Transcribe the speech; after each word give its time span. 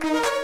Thank 0.00 0.14
you. 0.14 0.39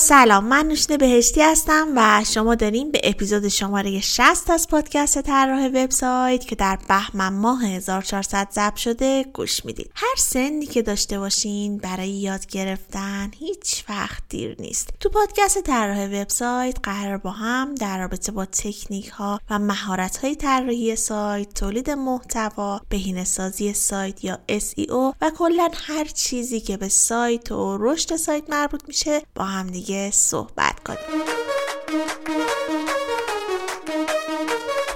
سلام 0.00 0.44
من 0.44 0.66
نوشین 0.66 0.96
بهشتی 0.96 1.42
هستم 1.42 1.88
و 1.96 2.24
شما 2.24 2.54
داریم 2.54 2.90
به 2.90 3.00
اپیزود 3.04 3.48
شماره 3.48 4.00
60 4.00 4.50
از 4.50 4.68
پادکست 4.68 5.22
طراح 5.22 5.66
وبسایت 5.66 6.44
که 6.44 6.56
در 6.56 6.78
بهمن 6.88 7.32
ماه 7.32 7.64
1400 7.64 8.48
ضبط 8.52 8.76
شده 8.76 9.24
گوش 9.34 9.64
می‌دید. 9.64 9.90
هر 9.94 10.14
سنی 10.16 10.66
که 10.66 10.82
داشته 10.82 11.18
باشین 11.18 11.78
برای 11.78 12.08
یاد 12.08 12.46
گرفتن 12.46 13.30
هیچ 13.38 13.84
وقت 13.88 14.22
دیر 14.28 14.56
نیست. 14.58 14.88
تو 15.00 15.08
پادکست 15.08 15.62
طراح 15.62 16.06
وبسایت 16.06 16.76
قرار 16.82 17.16
با 17.16 17.30
هم 17.30 17.74
در 17.74 17.98
رابطه 17.98 18.32
با 18.32 18.44
تکنیک 18.44 19.08
ها 19.08 19.40
و 19.50 19.58
مهارت 19.58 20.16
های 20.16 20.34
طراحی 20.34 20.96
سایت 20.96 21.54
تولید 21.54 21.90
محتوا 21.90 22.80
بهینه 22.88 23.24
سازی 23.24 23.72
سایت 23.72 24.24
یا 24.24 24.38
SEO 24.48 25.14
و 25.20 25.30
کلا 25.38 25.70
هر 25.74 26.04
چیزی 26.04 26.60
که 26.60 26.76
به 26.76 26.88
سایت 26.88 27.52
و 27.52 27.78
رشد 27.80 28.16
سایت 28.16 28.50
مربوط 28.50 28.82
میشه 28.88 29.22
با 29.34 29.44
هم 29.44 29.66
دیگه 29.66 29.87
صحبت 30.12 30.80
کنیم. 30.84 31.22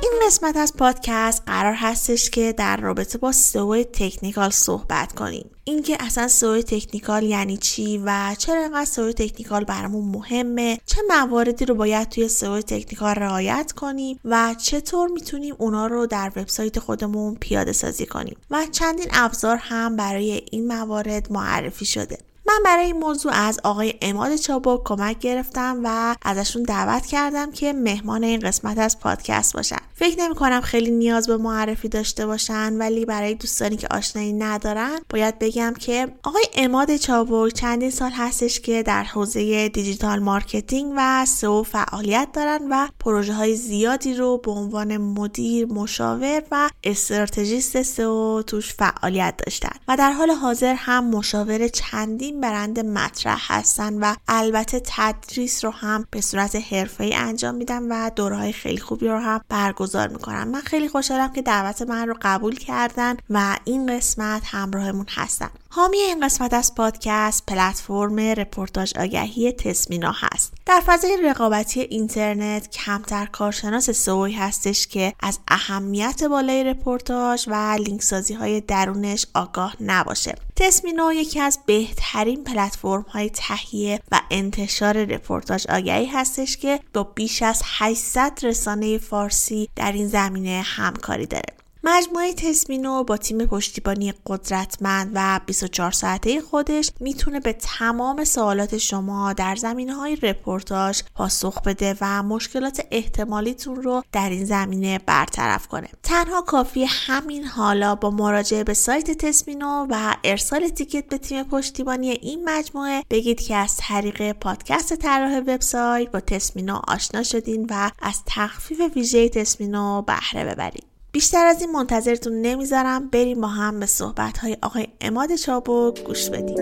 این 0.03 0.12
قسمت 0.27 0.57
از 0.57 0.77
پادکست 0.77 1.43
قرار 1.47 1.75
هستش 1.75 2.31
که 2.31 2.53
در 2.53 2.77
رابطه 2.77 3.19
با 3.19 3.33
سئو 3.33 3.83
تکنیکال 3.83 4.51
صحبت 4.51 5.13
کنیم. 5.13 5.51
اینکه 5.65 5.97
اصلا 6.01 6.29
سئو 6.29 6.63
تکنیکال 6.63 7.23
یعنی 7.23 7.57
چی 7.57 7.98
و 7.98 8.35
چرا 8.39 8.63
اینقدر 8.63 8.85
سئو 8.85 9.13
تکنیکال 9.13 9.65
برامون 9.65 10.05
مهمه 10.05 10.79
چه 10.87 11.01
مواردی 11.09 11.65
رو 11.65 11.75
باید 11.75 12.09
توی 12.09 12.29
سئو 12.29 12.61
تکنیکال 12.61 13.15
رعایت 13.15 13.73
کنیم 13.77 14.20
و 14.25 14.55
چطور 14.59 15.09
می‌تونیم 15.09 15.55
اونا 15.59 15.87
رو 15.87 16.07
در 16.07 16.33
وبسایت 16.37 16.79
خودمون 16.79 17.35
پیاده 17.35 17.73
سازی 17.73 18.07
کنیم 18.07 18.37
و 18.51 18.67
چندین 18.73 19.09
ابزار 19.13 19.57
هم 19.57 19.97
برای 19.97 20.43
این 20.51 20.67
موارد 20.67 21.33
معرفی 21.33 21.85
شده. 21.85 22.19
من 22.53 22.62
برای 22.64 22.86
این 22.86 22.97
موضوع 22.97 23.33
از 23.34 23.61
آقای 23.64 23.95
اماد 24.03 24.36
چابک 24.36 24.81
کمک 24.84 25.19
گرفتم 25.19 25.81
و 25.84 26.17
ازشون 26.23 26.63
دعوت 26.63 27.07
کردم 27.07 27.51
که 27.51 27.73
مهمان 27.73 28.24
این 28.24 28.40
قسمت 28.40 28.79
از 28.79 29.01
پادکست 29.01 29.55
باشن. 29.55 29.77
فکر 29.95 30.20
نمی 30.20 30.35
کنم 30.35 30.61
خیلی 30.61 30.90
نیاز 30.90 31.27
به 31.27 31.36
معرفی 31.36 31.89
داشته 31.89 32.27
باشن 32.27 32.73
ولی 32.73 33.05
برای 33.05 33.35
دوستانی 33.35 33.77
که 33.77 33.89
آشنایی 33.90 34.33
ندارن 34.33 34.98
باید 35.11 35.39
بگم 35.39 35.74
که 35.79 36.08
آقای 36.23 36.45
اماد 36.55 36.96
چابک 36.96 37.52
چندین 37.52 37.90
سال 37.90 38.11
هستش 38.11 38.61
که 38.61 38.83
در 38.83 39.05
حوزه 39.05 39.69
دیجیتال 39.69 40.19
marketing 40.18 40.92
و 40.96 41.27
سئو 41.27 41.63
فعالیت 41.63 42.29
دارن 42.33 42.61
و 42.70 42.89
پروژه 43.01 43.33
های 43.34 43.57
زیادی 43.57 44.14
رو 44.14 44.39
به 44.39 44.51
عنوان 44.51 44.96
مدیر 44.96 45.67
مشاور 45.67 46.42
و 46.51 46.70
استراتژیست 46.84 47.83
سئو 47.83 48.42
توش 48.42 48.74
فعالیت 48.74 49.34
داشتن. 49.46 49.77
و 49.89 49.96
در 49.96 50.13
حال 50.13 50.30
حاضر 50.30 50.74
هم 50.74 51.11
مشاور 51.11 51.69
چندین 51.69 52.42
برند 52.42 52.80
مطرح 52.80 53.53
هستن 53.53 53.98
و 53.98 54.14
البته 54.29 54.83
تدریس 54.85 55.64
رو 55.64 55.70
هم 55.70 56.07
به 56.11 56.20
صورت 56.20 56.57
حرفه‌ای 56.57 57.14
انجام 57.14 57.55
میدن 57.55 57.83
و 57.83 58.11
دوره‌های 58.17 58.52
خیلی 58.53 58.79
خوبی 58.79 59.08
رو 59.08 59.19
هم 59.19 59.41
برگزار 59.48 60.08
می‌کنن. 60.08 60.45
من 60.45 60.61
خیلی 60.61 60.89
خوشحالم 60.89 61.33
که 61.33 61.42
دعوت 61.42 61.83
من 61.83 62.08
رو 62.08 62.14
قبول 62.23 62.57
کردن 62.57 63.17
و 63.31 63.57
این 63.64 63.97
قسمت 63.97 64.42
همراهمون 64.45 65.07
هستن. 65.08 65.51
حامی 65.69 65.98
این 65.98 66.27
قسمت 66.27 66.55
از 66.55 66.75
پادکست 66.75 67.47
پلتفرم 67.47 68.20
رپورتاج 68.20 68.98
آگهی 68.98 69.52
تسمینا 69.52 70.13
هست. 70.17 70.52
در 70.67 70.83
فضای 70.86 71.18
رقابتی 71.24 71.80
اینترنت 71.80 72.70
کمتر 72.70 73.27
کارشناس 73.27 73.90
سئوی 73.90 74.33
هستش 74.33 74.86
که 74.86 75.12
از 75.20 75.39
اهمیت 75.48 76.24
بالای 76.24 76.64
رپورتاج 76.64 77.45
و 77.48 77.77
لینک 77.86 78.02
سازی 78.02 78.34
های 78.34 78.61
درونش 78.61 79.27
آگاه 79.34 79.77
نباشه. 79.80 80.34
تسمینو 80.56 81.12
یکی 81.12 81.40
از 81.40 81.58
بهترین 81.67 82.45
پلتفرم 82.45 83.02
های 83.02 83.30
تهیه 83.30 84.01
و 84.12 84.20
انتشار 84.30 85.05
رپورتاج 85.05 85.67
آگهی 85.68 86.06
هستش 86.06 86.56
که 86.56 86.80
با 86.95 87.02
بیش 87.02 87.42
از 87.42 87.62
800 87.78 88.39
رسانه 88.42 88.98
فارسی 88.98 89.68
در 89.77 89.92
این 89.92 90.08
زمینه 90.08 90.62
همکاری 90.64 91.27
داره. 91.27 91.61
مجموعه 91.85 92.33
تسمینو 92.33 93.05
با 93.05 93.17
تیم 93.17 93.47
پشتیبانی 93.47 94.15
قدرتمند 94.27 95.11
و 95.15 95.41
24 95.47 95.93
ساعته 95.93 96.41
خودش 96.41 96.91
می‌تونه 97.01 97.41
به 97.41 97.53
تمام 97.53 98.25
سوالات 98.25 98.79
شما 98.79 99.33
در 99.33 99.57
زمینه 99.57 99.95
های 99.95 100.17
رپورتاج 100.17 101.03
پاسخ 101.15 101.63
بده 101.63 101.97
و 102.01 102.23
مشکلات 102.23 102.87
احتمالیتون 102.91 103.77
رو 103.77 104.03
در 104.13 104.31
این 104.31 104.45
زمینه 104.45 104.98
برطرف 105.07 105.67
کنه. 105.67 105.89
تنها 106.03 106.43
کافی 106.43 106.85
همین 106.89 107.45
حالا 107.45 107.95
با 107.95 108.11
مراجعه 108.11 108.64
به 108.64 108.75
سایت 108.75 109.11
تسمینو 109.11 109.87
و 109.91 110.17
ارسال 110.25 110.69
تیکت 110.69 111.09
به 111.09 111.19
تیم 111.19 111.43
پشتیبانی 111.43 112.11
این 112.11 112.49
مجموعه 112.49 113.05
بگید 113.11 113.41
که 113.41 113.57
از 113.57 113.77
طریق 113.77 114.33
پادکست 114.33 114.97
طراح 114.97 115.39
وبسایت 115.39 116.11
با 116.11 116.20
تسمینو 116.20 116.81
آشنا 116.89 117.23
شدین 117.23 117.67
و 117.70 117.91
از 118.03 118.23
تخفیف 118.27 118.81
ویژه 118.97 119.29
تسمینو 119.29 120.03
بهره 120.03 120.45
ببرید. 120.45 120.92
بیشتر 121.12 121.46
از 121.46 121.61
این 121.61 121.70
منتظرتون 121.73 122.33
نمی‌ذارم 122.33 123.08
بریم 123.12 123.40
با 123.40 123.48
هم 123.48 123.80
به 123.80 123.86
صحبت 123.86 124.39
های 124.39 124.56
آقای 124.62 124.86
اماد 125.00 125.34
چابک 125.34 126.05
گوش 126.06 126.30
بدیم. 126.30 126.56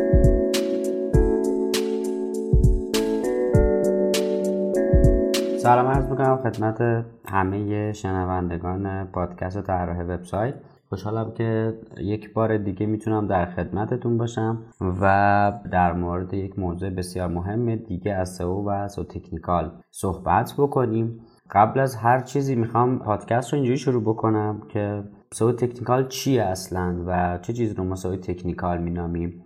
سلام 5.59 5.87
عرض 5.87 6.05
می‌کنم 6.05 6.37
خدمت 6.43 7.05
همه 7.29 7.93
شنوندگان 7.93 9.05
پادکست 9.05 9.63
طراح 9.63 10.03
وبسایت. 10.03 10.55
خوشحالم 10.89 11.33
که 11.35 11.79
یک 12.01 12.33
بار 12.33 12.59
دیگه 12.59 12.87
می‌تونم 12.87 13.27
در 13.27 13.47
خدمتتون 13.47 14.19
باشم 14.19 14.63
و 15.01 15.53
در 15.73 15.93
مورد 15.93 16.35
یک 16.35 16.59
موضوع 16.59 16.91
بسیار 16.91 17.29
مهم 17.29 17.77
دیگه 17.77 18.13
از 18.13 18.35
سئو 18.35 18.69
و 18.69 18.89
سو 18.89 19.05
تکنیکال 19.05 19.73
صحبت 19.91 20.55
بکنیم. 20.59 21.21
قبل 21.53 21.81
از 21.81 21.97
هر 21.97 22.21
چیزی 22.21 22.55
می‌خوام 22.55 22.99
پادکست 22.99 23.53
رو 23.53 23.57
اینجوری 23.57 23.79
شروع 23.79 24.03
بکنم 24.03 24.63
که 24.69 25.03
SEO 25.33 25.53
technical 25.53 26.09
چیه 26.09 26.43
اصلا 26.43 26.97
و 27.07 27.39
چه 27.43 27.53
چیزی 27.53 27.75
رو 27.75 27.85
ما 27.85 27.95
SEO 27.95 28.17
technical 28.17 28.79
مینامیم؟ 28.79 29.45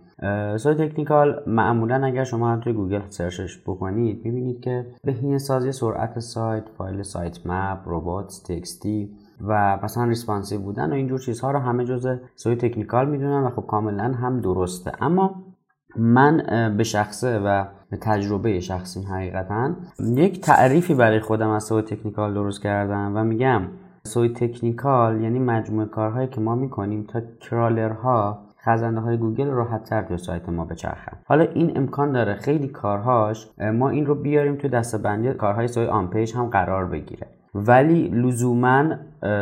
SEO 0.57 0.73
technical 0.73 1.43
معمولا 1.47 2.05
اگر 2.05 2.23
شما 2.23 2.57
توی 2.57 2.73
گوگل 2.73 3.01
search 3.09 3.48
ش 3.48 3.61
بکنید 3.67 4.25
می‌بینید 4.25 4.61
که 4.61 4.85
بهینه 5.03 5.37
سازی 5.37 5.71
سرعت 5.71 6.19
سایت 6.19 6.69
فایل 6.77 7.03
sitemap 7.03 7.79
robots.txt 7.85 8.41
ی 8.47 9.09
و 9.47 9.79
مثلا 9.83 10.03
responsive 10.03 10.61
بودن 10.61 10.91
و 10.91 10.93
اینجور 10.93 11.19
چیزها 11.19 11.51
رو 11.51 11.59
همه 11.59 11.85
جزء 11.85 12.15
SEO 12.35 12.55
technical 12.55 13.09
می‌دونن 13.09 13.43
و 13.43 13.49
خب 13.49 13.65
کاملا 13.67 14.03
هم 14.03 14.41
درسته. 14.41 14.91
اما 15.01 15.44
من 15.97 16.43
به 16.77 16.83
شخصه 16.83 17.39
و 17.39 17.65
به 17.89 17.97
تجربه 17.97 18.59
شخصی 18.59 19.03
حقیقتا 19.03 19.71
یک 19.99 20.41
تعریفی 20.41 20.93
برای 20.93 21.19
خودم 21.19 21.49
از 21.49 21.63
SEO 21.63 21.81
technical 21.81 22.33
درست 22.33 22.61
کردم 22.61 23.11
و 23.15 23.23
میگم 23.23 23.61
SEO 24.03 24.29
technical 24.29 25.21
یعنی 25.21 25.39
مجموعه 25.39 25.87
کارهایی 25.87 26.27
که 26.27 26.41
ما 26.41 26.55
می‌کنیم 26.55 27.03
تا 27.03 27.21
crawler 27.39 28.26
ها 28.26 28.39
خزنده 28.63 28.99
های 28.99 29.17
گوگل 29.17 29.47
راحت 29.47 29.83
تر 29.83 30.01
توی 30.01 30.17
سایت 30.17 30.49
ما 30.49 30.65
بچرخن. 30.65 31.17
حالا 31.25 31.43
این 31.43 31.77
امکان 31.77 32.11
داره 32.11 32.33
خیلی 32.33 32.67
کارهاش 32.67 33.47
ما 33.73 33.89
این 33.89 34.05
رو 34.05 34.15
بیاریم 34.15 34.55
توی 34.55 34.69
دسته‌بندی 34.69 35.33
کارهای 35.33 35.67
SEO 35.67 35.85
on-page 35.85 36.35
هم 36.35 36.45
قرار 36.45 36.85
بگیره. 36.85 37.27
ولی 37.55 38.07
لزوما 38.07 38.85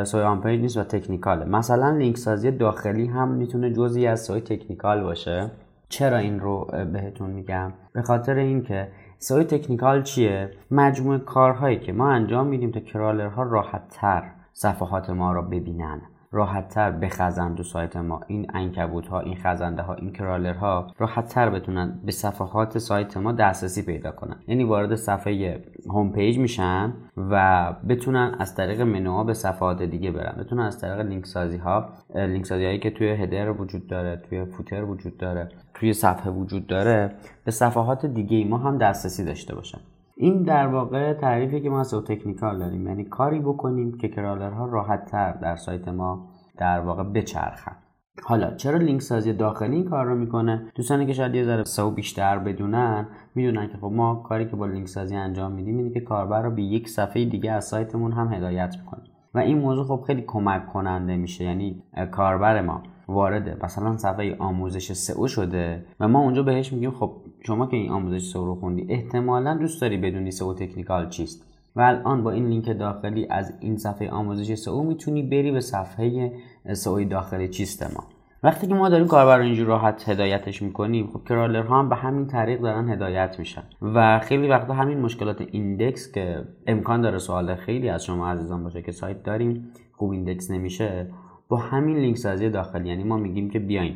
SEO 0.04 0.26
on-page 0.26 0.62
نیست 0.62 0.78
و 0.78 0.84
technical 0.84 1.34
ه. 1.34 1.46
مثلا 1.46 1.98
لینک 1.98 2.18
سازی 2.18 2.52
داخلی 2.52 3.08
هم 3.08 3.28
می‌تونه 3.28 3.74
جزی 3.74 4.08
از 4.08 4.22
SEO 4.22 4.42
technical 4.42 5.04
باشه. 5.04 5.52
چرا 5.94 6.18
این 6.18 6.40
رو 6.40 6.68
بهتون 6.94 7.30
میگم؟ 7.30 7.74
به 7.94 8.02
خاطر 8.02 8.36
اینکه 8.36 8.88
SEO 9.18 9.44
technical 9.44 10.04
چیه؟ 10.04 10.52
مجموعه 10.72 11.20
کارهایی 11.20 11.80
که 11.80 11.94
ما 11.94 12.12
انجام 12.12 12.48
میدیم 12.48 12.72
تا 12.72 12.80
crawler 12.80 13.36
ها 13.36 13.44
راحت 13.44 13.82
تر 13.90 14.32
صفحات 14.54 15.10
ما 15.10 15.34
رو 15.34 15.42
ببینن 15.42 16.02
راحتتر 16.32 16.92
بخزن 16.92 17.56
تو 17.56 17.64
سایت 17.64 17.98
ما. 17.98 18.22
این 18.28 18.48
عنکبوت 18.54 19.08
ها 19.08 19.20
این 19.20 19.36
خزنده 19.36 19.82
ها 19.82 19.94
این 19.94 20.12
crawler 20.12 20.54
ها 20.54 20.88
راحتتر 20.98 21.50
بتونن 21.50 22.00
به 22.06 22.12
صفحات 22.12 22.78
سایت 22.78 23.18
ما 23.18 23.32
دسترسی 23.32 23.86
پیدا 23.86 24.12
کنن. 24.12 24.36
یعنی 24.48 24.64
وارد 24.64 24.96
صفحه 24.96 25.64
home 25.90 26.12
page 26.12 26.38
میشن 26.38 26.94
و 27.18 27.74
بتونن 27.90 28.36
از 28.40 28.56
طریق 28.56 28.82
منوها 28.82 29.24
به 29.24 29.34
صفحات 29.34 29.82
دیگه 29.82 30.12
برن. 30.12 30.36
بتونن 30.40 30.64
از 30.64 30.80
طریق 30.80 31.00
لینک 31.00 31.26
سازی 31.26 31.58
ها 31.58 31.90
لینک 32.16 32.46
سازی 32.46 32.66
هایی 32.66 32.80
که 32.80 32.90
توی 32.90 33.10
هدر 33.10 33.52
وجود 33.52 33.88
داره 33.88 34.22
توی 34.30 34.46
فوتر 34.46 34.84
وجود 34.84 35.18
داره. 35.18 35.50
توی 35.74 35.94
صفحه 35.94 36.32
وجود 36.32 36.68
داره 36.68 37.16
به 37.46 37.52
صفحات 37.52 38.06
دیگه 38.06 38.46
ما 38.46 38.58
هم 38.58 38.78
دسترسی 38.78 39.26
داشته 39.26 39.56
باشن. 39.56 39.80
این 40.18 40.44
در 40.44 40.68
واقع 40.68 41.14
تعریفی 41.14 41.62
که 41.62 41.70
ما 41.70 41.80
از 41.80 41.94
تکنیکال 41.94 42.60
داریم. 42.60 42.88
یعنی 42.88 43.04
کاری 43.04 43.40
بکنیم 43.40 43.98
که 43.98 44.08
کرالرها 44.08 44.66
راحت 44.66 45.06
تر 45.06 45.32
در 45.32 45.56
سایت 45.56 45.88
ما 45.88 46.30
در 46.58 46.80
واقع 46.80 47.04
بچرخن. 47.04 47.76
حالا 48.24 48.56
چرا 48.56 48.78
لینک 48.78 49.02
سازی 49.02 49.34
داخلی 49.34 49.76
این 49.76 49.86
کار 49.86 50.06
رو 50.06 50.16
می‌کنه؟ 50.16 50.72
دوستانی 50.76 51.06
که 51.06 51.14
شاید 51.14 51.36
یه 51.36 51.44
ذره 51.44 51.64
سو 51.64 51.92
بیشتر 51.92 52.40
بدونن 52.40 53.08
می‌دونن 53.36 53.68
که 53.68 53.78
خب 53.78 53.92
ما 53.92 54.16
کاری 54.16 54.46
که 54.46 54.56
با 54.56 54.66
لینک 54.66 54.88
سازی 54.88 55.16
انجام 55.16 55.52
میدیم 55.52 55.78
اینه 55.78 55.90
که 55.90 56.00
کاربر 56.00 56.42
رو 56.42 56.52
به 56.52 56.62
یک 56.62 56.90
صفحه 56.90 57.26
دیگه 57.26 57.52
از 57.52 57.66
سایتمون 57.66 58.12
هم 58.12 58.34
هدایت 58.34 58.76
می‌کنیم. 58.80 59.12
و 59.34 59.40
این 59.40 59.58
موضوع 59.60 59.86
خب 59.86 60.04
خیلی 60.08 60.22
کمک 60.28 60.68
کننده 60.68 61.18
میشه. 61.18 61.44
یعنی 61.44 61.84
کاربر 62.12 62.62
ما 62.62 62.84
وارد 63.08 63.58
مثلا 63.64 63.98
صفحه 63.98 64.36
آموزش 64.40 64.94
SEO 64.94 65.28
شده 65.28 65.86
و 66.00 66.08
ما 66.08 66.20
اونجا 66.20 66.44
بهش 66.44 66.74
میگیم 66.74 66.92
خب 66.92 67.12
شما 67.46 67.68
که 67.68 67.78
این 67.78 67.92
آموزش 67.92 68.22
SEO 68.22 68.46
رو 68.46 68.56
خوندی 68.56 68.86
احتمالا 68.90 69.58
دوست 69.58 69.82
داری 69.82 69.98
بدونی 69.98 70.32
SEO 70.32 70.54
technical 70.54 71.10
چیست. 71.10 71.54
و 71.76 71.82
الان 71.82 72.24
با 72.24 72.32
این 72.32 72.48
لینک 72.48 72.78
داخلی 72.80 73.28
از 73.30 73.54
این 73.60 73.78
صفحه 73.78 74.10
آموزش 74.10 74.54
SEO 74.54 74.84
می‌تونی 74.84 75.24
بری 75.24 75.52
به 75.52 75.60
صفحه 75.60 76.32
SEO 76.74 77.04
داخلی 77.04 77.48
چیست 77.48 77.84
ما. 77.84 78.04
وقتی 78.44 78.68
که 78.68 78.74
ما 78.74 78.90
داریم 78.90 79.08
کاربر 79.08 79.38
رو 79.38 79.44
اینجور 79.44 79.68
راحت 79.68 80.10
هدایتش 80.10 80.62
می‌کنیم 80.62 81.10
خب 81.14 81.24
crawler 81.30 81.73
ها 81.74 81.80
هم 81.80 81.90
به 81.90 81.96
همین 81.96 82.28
طریق 82.28 82.62
دارن 82.62 82.90
هدایت 82.90 83.40
میشن. 83.40 83.64
و 83.82 84.20
خیلی 84.20 84.48
وقتا 84.48 84.74
همین 84.74 85.00
مشکلات 85.00 85.44
index 85.52 86.12
که 86.12 86.44
امکان 86.68 87.02
داره 87.02 87.18
سوال 87.18 87.56
خیلی 87.56 87.90
از 87.90 88.06
شما 88.06 88.28
عزیزان 88.28 88.64
باشه 88.64 88.82
که 88.82 88.92
سایت 88.92 89.24
داریم 89.24 89.72
خوب 89.94 90.12
index 90.12 90.52
نمیشه 90.52 91.08
با 91.54 91.60
همین 91.60 91.98
لینک 91.98 92.18
سازی 92.18 92.50
داخلی 92.50 92.90
یعنی 92.90 93.04
ما 93.04 93.18
میگیم 93.18 93.50
که 93.50 93.60
بیاین. 93.60 93.96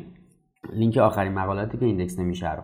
لینک 0.72 0.96
آخرین 0.96 1.32
مقالاتی 1.32 1.78
که 1.78 1.86
index 1.86 2.18
نمیشه 2.18 2.54
رو. 2.54 2.62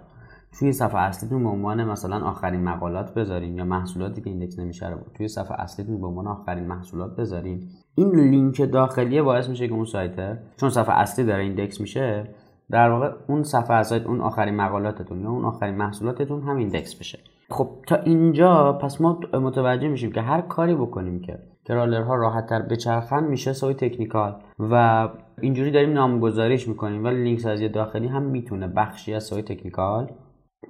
توی 0.58 0.73
صفحه 0.73 1.00
اصلیتون 1.00 1.43
به 1.43 1.49
عنوان 1.49 1.85
مثلا 1.85 2.26
آخرین 2.26 2.61
مقالات 2.61 3.14
بذارین 3.14 3.56
یا 3.56 3.64
محصولاتی 3.64 4.23
که 4.23 4.31
index 4.31 4.58
نمیشه 4.58 4.88
رو. 4.88 4.96
توی 5.17 5.29
صفحه 5.29 5.61
اصلیتون 5.61 6.00
به 6.00 6.06
عنوان 6.06 6.26
آخرین 6.26 6.67
محصولات 6.67 7.17
بذارین. 7.17 7.69
این 7.94 8.11
لینک 8.11 8.73
داخلیه 8.73 9.23
باعث 9.23 9.49
میشه 9.49 9.69
که 9.69 9.75
اون 9.75 9.85
سایت 9.85 10.38
چون 10.56 10.70
صفحه 10.70 10.94
اصلی 10.94 11.25
داره 11.25 11.43
index 11.43 11.81
میشه 11.81 12.29
در 12.70 12.91
واقع 12.91 13.11
اون 13.29 13.43
صفحه 13.43 13.82
سایت 13.82 14.06
اون 14.06 14.20
آخرین 14.20 14.56
مقالاتتون 14.56 15.20
یا 15.20 15.31
اون 15.31 15.44
آخرین 15.44 15.75
محصولاتتون 15.75 16.43
هم 16.43 16.56
index 16.56 16.94
بشه. 16.94 17.19
خب 17.50 17.69
تا 17.87 17.96
اینجا 17.96 18.73
پس 18.73 19.00
ما 19.00 19.20
متوجه 19.32 19.88
میشیم 19.88 20.12
که 20.12 20.20
هر 20.20 20.41
کاری 20.41 20.75
بکنیم 20.75 21.20
که 21.20 21.38
کرالرها 21.64 22.14
راحت 22.14 22.46
تر 22.46 22.62
بچرخن 22.62 23.25
میشه 23.25 23.52
سوی 23.52 23.75
تکنیکال. 23.75 24.37
و 24.58 25.08
اینجوری 25.40 25.70
داریم 25.70 25.93
نامگذاریش 25.93 26.69
می‌کنیم 26.69 27.05
ولی 27.05 27.25
لینک 27.25 27.40
سازی 27.40 27.69
داخلی 27.69 28.08
هم 28.08 28.22
می‌تونه 28.22 28.66
بخشی 28.66 29.14
از 29.14 29.25
سوی 29.25 29.43
تکنیکال 29.43 30.11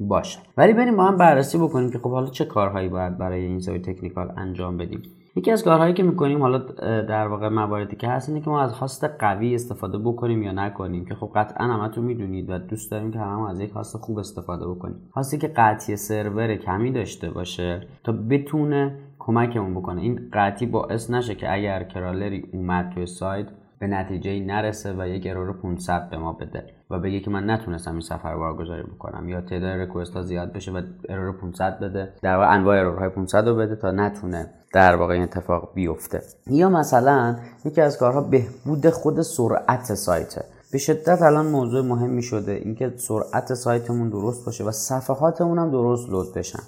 باشه. 0.00 0.38
ولی 0.56 0.72
بریم 0.72 0.96
با 0.96 1.04
هم 1.04 1.16
بررسی 1.16 1.58
بکنیم 1.58 1.90
که 1.90 1.98
خب 1.98 2.10
حالا 2.10 2.26
چه 2.26 2.44
کارهایی 2.44 2.88
باید 2.88 3.18
برای 3.18 3.44
این 3.44 3.60
سوی 3.60 3.78
تکنیکال 3.78 4.32
انجام 4.36 4.76
بدیم. 4.76 5.02
یکی 5.36 5.50
از 5.50 5.64
کارهایی 5.64 5.94
که 5.94 6.02
می‌کنیم 6.02 6.42
حالا 6.42 6.58
در 7.02 7.28
واقع 7.28 7.48
مواردی 7.48 7.96
که 7.96 8.08
هست 8.08 8.28
اینه 8.28 8.40
که 8.40 8.50
ما 8.50 8.62
از 8.62 8.72
هاست 8.72 9.04
قوی 9.04 9.54
استفاده 9.54 9.98
بکنیم 9.98 10.42
یا 10.42 10.52
نکنیم 10.52 11.04
که 11.04 11.14
خب 11.14 11.30
قطعا 11.34 11.66
همتون 11.66 12.04
می‌دونید 12.04 12.50
و 12.50 12.58
دوست 12.58 12.90
داریم 12.90 13.12
که 13.12 13.18
همه 13.18 13.50
از 13.50 13.60
یک 13.60 13.70
هاست 13.70 13.96
خوب 13.96 14.18
استفاده 14.18 14.66
بکنیم. 14.66 14.96
هاستی 15.14 15.38
که 15.38 15.48
قطعی 15.48 15.96
سرور 15.96 16.54
کمی 16.54 16.92
داشته 16.92 17.30
باشه 17.30 17.80
تا 18.04 18.12
بتونه 18.12 18.98
کمکمون 19.26 19.74
بکنه. 19.74 20.00
این 20.00 20.20
قطعی 20.32 20.66
باعث 20.66 21.10
نشه 21.10 21.34
که 21.34 21.52
اگر 21.52 21.82
crawler 21.82 22.36
ی 22.36 22.44
اومد 22.52 22.90
توی 22.94 23.06
سایت 23.06 23.46
به 23.78 23.86
نتیجه 23.86 24.40
نرسه 24.40 24.94
و 24.98 25.08
یک 25.08 25.26
error 25.26 25.52
500 25.52 26.10
به 26.10 26.16
ما 26.16 26.32
بده 26.32 26.64
و 26.90 26.98
بگه 26.98 27.20
که 27.20 27.30
من 27.30 27.50
نتونستم 27.50 27.90
این 27.90 28.00
سفر 28.00 28.36
بارگذاری 28.36 28.82
بکنم. 28.82 29.28
یا 29.28 29.40
تعداد 29.40 29.80
request 29.80 30.14
ها 30.14 30.22
زیاد 30.22 30.52
بشه 30.52 30.72
و 30.72 30.82
error 31.08 31.32
500 31.32 31.78
بده. 31.78 32.12
در 32.22 32.36
واقع 32.36 32.54
انواع 32.54 32.78
error 32.78 33.00
های 33.00 33.08
500 33.08 33.48
رو 33.48 33.56
بده 33.56 33.76
تا 33.76 33.90
نتونه 33.90 34.46
در 34.74 34.96
واقع 34.96 35.14
این 35.14 35.22
اتفاق 35.22 35.68
بیفته. 35.74 36.22
یا 36.46 36.68
مثلا 36.68 37.36
یکی 37.64 37.80
از 37.80 37.98
کارها 37.98 38.20
بهبود 38.20 38.90
خود 38.90 39.22
سرعت 39.22 39.94
سایته. 39.94 40.44
به 40.72 40.78
شدت 40.78 41.22
الان 41.22 41.46
موضوع 41.46 41.86
مهمی 41.86 42.22
شده 42.22 42.52
اینکه 42.52 42.92
سرعت 42.96 43.54
سایتمون 43.54 44.08
درست 44.08 44.46
باشه 44.46 44.64
و 44.64 44.70
صفحاتمون 44.70 45.58
هم 45.58 45.70
درست 45.70 46.10
load 46.10 46.34
بشن. 46.34 46.62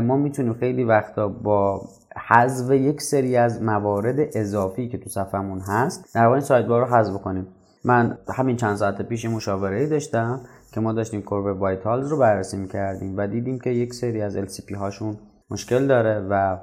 ما 0.00 0.16
می‌تونیم 0.16 0.54
خیلی 0.54 0.84
وقتا 0.84 1.28
با 1.28 1.82
حذف 2.16 2.70
یک 2.70 3.02
سری 3.02 3.36
از 3.36 3.62
موارد 3.62 4.16
اضافی 4.34 4.88
که 4.88 4.98
تو 4.98 5.10
صفحمون 5.10 5.60
هست. 5.60 6.14
در 6.14 6.22
واقع 6.22 6.34
این 6.34 6.44
سایت 6.44 6.66
رو 6.66 6.84
حذف 6.84 7.22
کنیم. 7.22 7.46
من 7.84 8.18
همین 8.34 8.56
چند 8.56 8.76
ساعت 8.76 9.02
پیش 9.02 9.24
مشاوره 9.24 9.80
ای 9.80 9.86
داشتم 9.86 10.40
که 10.72 10.80
ما 10.80 10.92
داشتیم 10.92 11.22
Core 11.22 11.44
Web 11.44 11.60
Vitals 11.60 12.08
رو 12.08 12.18
بررسی 12.18 12.56
می‌کردیم 12.56 13.14
و 13.16 13.26
دیدیم 13.26 13.58
که 13.60 13.70
یک 13.70 13.94
سری 13.94 14.22
از 14.22 14.38
LCP 14.38 14.74
هاشون 14.74 15.18
مشکل 15.50 15.86
داره 15.86 16.26
و 16.30 16.56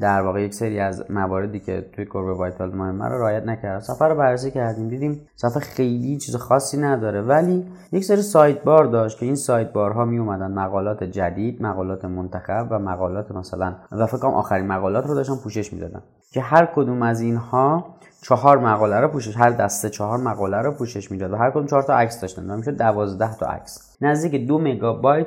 در 0.00 0.20
واقع 0.20 0.42
یک 0.42 0.54
سری 0.54 0.80
از 0.80 1.10
مواردی 1.10 1.60
که 1.60 1.88
توی 1.92 2.04
Core 2.04 2.23
Web 2.23 2.38
Vital 2.38 2.74
مهمه 2.74 3.08
رو 3.08 3.18
رعایت 3.18 3.46
نکرد. 3.46 3.80
صفحه 3.80 4.08
رو 4.08 4.14
بررسی 4.14 4.50
کردیم 4.50 4.88
دیدیم 4.88 5.20
صفحه 5.36 5.60
خیلی 5.60 6.18
چیز 6.18 6.36
خاصی 6.36 6.76
نداره. 6.76 7.22
ولی 7.22 7.66
یک 7.92 8.04
سری 8.04 8.22
سایت 8.22 8.62
بار 8.62 8.84
داشت 8.84 9.18
که 9.18 9.26
این 9.26 9.36
سایت 9.36 9.72
بارها 9.72 10.04
می 10.04 10.18
اومدن 10.18 10.52
مقالات 10.52 11.04
جدید 11.04 11.62
مقالات 11.62 12.04
منتخب 12.04 12.66
و 12.70 12.78
مقالات 12.78 13.32
مثلا 13.32 13.74
و 13.92 14.06
فکر 14.06 14.26
آخرین 14.26 14.66
مقالات 14.66 15.06
رو 15.06 15.14
داشتن 15.14 15.36
پوشش 15.36 15.72
می‌دادن. 15.72 16.02
که 16.32 16.40
هر 16.40 16.66
کدوم 16.66 17.02
از 17.02 17.20
اینها 17.20 17.86
چهار 18.22 18.58
مقاله 18.58 19.00
رو 19.00 19.08
پوشش 19.08 19.36
هر 19.36 19.50
دسته 19.50 19.90
چهار 19.90 20.18
مقاله 20.18 20.56
رو 20.56 20.72
پوشش 20.72 21.10
می‌داد 21.10 21.32
و 21.32 21.36
هر 21.36 21.50
کدوم 21.50 21.66
چهار 21.66 21.82
تا 21.82 21.96
عکس 21.96 22.20
داشتن. 22.20 22.56
می‌شد 22.56 22.76
12 22.76 23.36
تا 23.36 23.46
عکس. 23.46 23.96
نزدیک 24.00 24.46
دو 24.46 24.58
مگابایت 24.58 25.26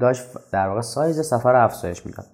داشت 0.00 0.24
در 0.52 0.68
واقع 0.68 0.80
سایز 0.80 1.20
سفر 1.20 1.54
افزایش 1.54 2.06
می‌داد. 2.06 2.26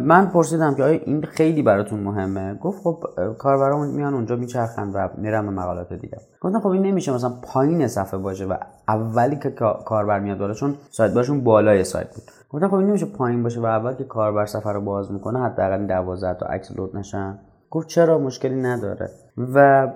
من 0.00 0.26
پرسیدم 0.26 0.74
که 0.74 0.82
آیا 0.82 1.00
این 1.04 1.22
خیلی 1.22 1.62
براتون 1.62 2.00
مهمه؟ 2.00 2.54
گفت 2.54 2.82
خب 2.82 3.04
کاربرامون 3.38 3.88
میان 3.88 4.14
اونجا 4.14 4.36
میچرخن 4.36 4.90
و 4.92 5.08
میرن 5.16 5.46
به 5.46 5.52
مقالات 5.52 5.92
دیگه. 5.92 6.18
گفتم 6.40 6.60
خب 6.60 6.66
این 6.66 6.82
نمیشه 6.82 7.14
مثلا 7.14 7.32
پایین 7.42 7.88
صفحه 7.88 8.18
باشه 8.18 8.44
و 8.44 8.54
اولی 8.88 9.36
که 9.36 9.50
کاربر 9.84 10.20
میاد 10.20 10.38
بالا 10.38 10.54
چون 10.54 10.74
سایت 10.90 11.14
بارشون 11.14 11.44
بالای 11.44 11.84
سایت 11.84 12.14
بود. 12.14 12.24
گفتم 12.50 12.68
خب 12.68 12.74
این 12.74 12.86
نمیشه 12.86 13.06
پایین 13.06 13.42
باشه 13.42 13.60
و 13.60 13.66
اول 13.66 13.94
که 13.94 14.04
کاربر 14.04 14.46
سفر 14.46 14.72
رو 14.72 14.80
باز 14.80 15.12
می‌کنه 15.12 15.42
حداقل 15.42 15.86
12 15.86 16.34
تا 16.34 16.46
عکس 16.46 16.72
لود 16.72 16.96
نشن. 16.96 17.38
گفت 17.70 17.88
چرا؟ 17.88 18.18
مشکلی 18.18 18.62
نداره. 18.62 19.10
و 19.54 19.88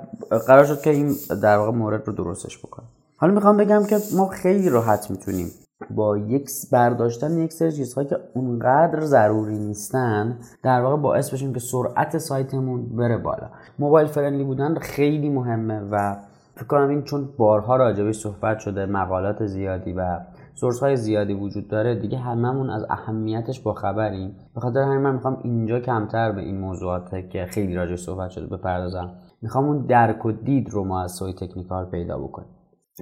قرار 0.46 0.64
شد 0.64 0.80
که 0.80 0.90
این 0.90 1.14
در 1.42 1.56
واقع 1.56 1.70
مورد 1.70 2.06
رو 2.06 2.12
درستش 2.12 2.58
بکنه. 2.58 2.86
حالا 3.16 3.34
می‌خوام 3.34 3.56
بگم 3.56 3.84
که 3.84 3.98
ما 4.16 4.28
خیلی 4.28 4.68
راحت 4.68 5.10
می‌تونیم 5.10 5.50
با 5.90 6.18
یک 6.18 6.50
برداشتن 6.72 7.38
یک 7.38 7.52
سری 7.52 7.72
چیزهایی 7.72 8.08
که 8.08 8.16
اونقدر 8.34 9.00
ضروری 9.00 9.58
نیستن 9.58 10.38
در 10.62 10.80
واقع 10.80 10.96
باعث 10.96 11.34
بشیم 11.34 11.52
که 11.52 11.60
سرعت 11.60 12.18
سایتمون 12.18 12.96
بره 12.96 13.18
بالا. 13.18 13.50
موبایل 13.78 14.06
فرندلی 14.06 14.44
بودن 14.44 14.74
خیلی 14.74 15.28
مهمه 15.30 15.80
و 15.90 16.16
فکر 16.54 16.66
کنم 16.66 16.88
این 16.88 17.02
چون 17.02 17.28
بارها 17.36 17.76
راجبش 17.76 18.18
صحبت 18.18 18.58
شده 18.58 18.86
مقالات 18.86 19.46
زیادی 19.46 19.92
و 19.92 20.20
سورس 20.54 20.80
های 20.80 20.96
زیادی 20.96 21.34
وجود 21.34 21.68
داره 21.68 21.94
دیگه 21.94 22.18
هممون 22.18 22.70
از 22.70 22.86
اهمیتش 22.90 23.60
با 23.60 23.74
خبریم. 23.74 24.36
به 24.54 24.60
خاطر 24.60 24.80
همین 24.80 24.98
من 24.98 25.14
می‌خوام 25.14 25.40
اینجا 25.44 25.80
کمتر 25.80 26.32
به 26.32 26.40
این 26.40 26.60
موضوعات 26.60 27.28
که 27.30 27.46
خیلی 27.50 27.74
راجع 27.74 27.96
صحبت 27.96 28.30
شده 28.30 28.56
بپردازم. 28.56 29.12
می‌خوام 29.42 29.64
اون 29.64 29.86
درک 29.86 30.26
و 30.26 30.32
دید 30.32 30.70
رو 30.70 30.84
ما 30.84 31.02
از 31.02 31.12
سوی 31.12 31.32
تکنیکال 31.32 31.84
پیدا 31.84 32.18
بکنیم. 32.18 32.48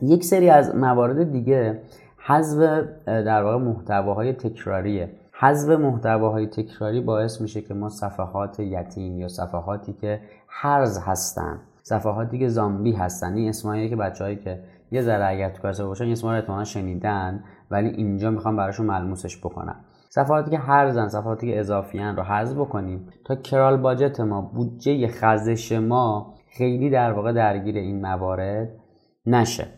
یک 0.03 0.25
سری 0.25 0.51
از 0.51 0.75
موارد 0.75 1.33
دیگه 1.33 1.81
حذف 2.29 2.59
در 3.07 3.43
واقع 3.43 3.65
محتواهای 3.65 4.33
تکراریه. 4.33 5.11
حذف 5.41 5.79
محتواهای 5.79 6.47
تکراری 6.47 7.01
باعث 7.01 7.41
میشه 7.41 7.63
که 7.63 7.75
ما 7.75 7.89
صفحات 7.89 8.61
یتیم 8.61 9.19
یا 9.19 9.29
صفحاتی 9.29 9.93
که 9.93 10.21
حرز 10.47 10.99
هستن 10.99 11.61
صفحاتی 11.83 12.39
که 12.39 12.49
زامبی 12.49 12.93
هستن 12.93 13.35
این 13.35 13.49
اسمایی 13.49 13.91
که 13.91 13.97
بچههایی 13.97 14.37
که 14.37 14.61
یه 14.91 15.03
ذره 15.03 15.27
اگر 15.27 15.51
تو 15.51 15.63
کاسه 15.63 15.85
باشن 15.85 16.05
اسما 16.05 16.39
رو 16.39 16.65
شنیدن 16.65 17.45
ولی 17.71 17.89
اینجا 17.89 18.31
می‌خوام 18.31 18.57
براشون 18.57 18.87
ملموسش 18.87 19.39
بکنم. 19.39 19.77
صفحاتی 20.09 20.51
که 20.51 20.59
هر 20.59 20.91
زن 20.91 21.09
صفحاتی 21.09 21.53
که 21.53 21.61
اضافیان 21.61 22.17
رو 22.17 22.23
حذف 22.23 22.57
بکنیم. 22.57 23.09
تا 23.25 23.37
کرال 23.37 23.77
باجت 23.77 24.21
ما 24.21 24.41
بودجه 24.41 25.09
خزش 25.09 25.73
ما 25.73 26.35
خیلی 26.51 26.91
در 26.91 27.13
واقع 27.13 27.33
درگیر 27.33 27.77
این 27.77 28.01
موارد 28.01 28.69
نشه. 29.27 29.78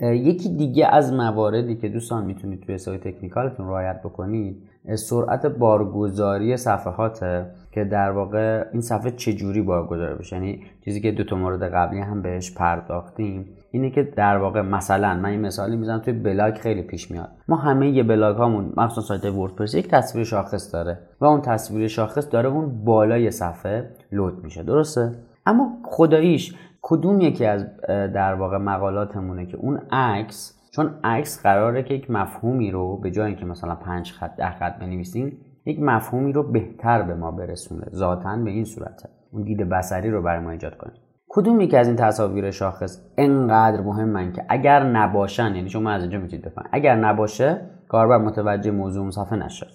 یکی 0.00 0.48
دیگه 0.48 0.86
از 0.86 1.12
مواردی 1.12 1.76
که 1.76 1.88
دوستان 1.88 2.24
می‌تونید 2.24 2.60
توی 2.60 2.78
سایت 2.78 3.08
تکنیکالتون 3.08 3.66
رعایت 3.66 4.02
بکنید 4.02 4.62
سرعت 4.94 5.46
بارگذاری 5.46 6.56
صفحات 6.56 7.24
که 7.72 7.84
در 7.84 8.10
واقع 8.10 8.64
این 8.72 8.80
صفحه 8.80 9.10
چجوری 9.10 9.62
بارگذاری 9.62 10.14
بشه؟ 10.14 10.36
یعنی 10.36 10.62
چیزی 10.84 11.00
که 11.00 11.12
دو 11.12 11.24
تا 11.24 11.36
مورد 11.36 11.62
قبلی 11.62 12.00
هم 12.00 12.22
بهش 12.22 12.54
پرداختیم 12.54 13.48
اینه 13.70 13.90
که 13.90 14.02
در 14.02 14.36
واقع 14.36 14.60
مثلا 14.60 15.14
من 15.14 15.28
این 15.28 15.40
مثالی 15.40 15.76
می‌زنم 15.76 15.98
توی 15.98 16.12
بلاگ 16.12 16.54
خیلی 16.54 16.82
پیش 16.82 17.10
میاد. 17.10 17.28
ما 17.48 17.56
همه 17.56 17.90
یه 17.90 18.02
بلاگ 18.02 18.36
هامون 18.36 18.72
مخصوصا 18.76 19.18
سایت 19.18 19.34
وردپرس 19.34 19.74
یک 19.74 19.88
تصویر 19.88 20.24
شاخص 20.24 20.74
داره 20.74 20.98
و 21.20 21.24
اون 21.24 21.40
تصویر 21.40 21.88
شاخص 21.88 22.28
داره 22.30 22.48
اون 22.48 22.84
بالای 22.84 23.30
صفحه 23.30 23.90
load 24.12 24.44
میشه. 24.44 24.62
درسته؟ 24.62 25.12
اما 25.46 25.78
خداییش 25.84 26.54
کدوم 26.88 27.20
یکی 27.20 27.46
از 27.46 27.66
در 27.88 28.34
واقع 28.34 28.56
مقالاتمونه 28.56 29.46
که 29.46 29.56
اون 29.56 29.80
عکس 29.90 30.68
چون 30.72 30.94
عکس 31.04 31.42
قراره 31.42 31.82
که 31.82 31.94
یک 31.94 32.10
مفهومی 32.10 32.70
رو 32.70 32.96
به 32.96 33.10
جای 33.10 33.26
اینکه 33.26 33.44
مثلا 33.44 33.74
پنج 33.74 34.12
خط 34.12 34.36
ده 34.36 34.50
خط 34.50 34.78
بنویسیم 34.78 35.38
یک 35.64 35.80
مفهومی 35.80 36.32
رو 36.32 36.42
بهتر 36.42 37.02
به 37.02 37.14
ما 37.14 37.30
برسونه 37.30 37.86
ذاتا 37.94 38.36
به 38.36 38.50
این 38.50 38.64
صورته. 38.64 39.08
اون 39.32 39.42
دید 39.42 39.68
بصری 39.68 40.10
رو 40.10 40.22
برای 40.22 40.44
ما 40.44 40.50
ایجاد 40.50 40.76
کنه. 40.76 40.92
کدوم 41.28 41.60
یکی 41.60 41.76
از 41.76 41.86
این 41.86 41.96
تصاویر 41.96 42.50
شاخص 42.50 43.02
انقدر 43.18 43.80
مهمن 43.80 44.32
که 44.32 44.44
اگر 44.48 44.82
نباشن 44.82 45.54
یعنی 45.54 45.68
شما 45.68 45.90
از 45.90 46.02
اینجا 46.02 46.18
می‌تونید 46.18 46.44
بفهمید. 46.44 46.70
اگر 46.72 46.96
نباشه 46.96 47.60
کاربر 47.88 48.18
متوجه 48.18 48.70
موضوع 48.70 49.10
صفحه 49.10 49.38
نشه. 49.38 49.66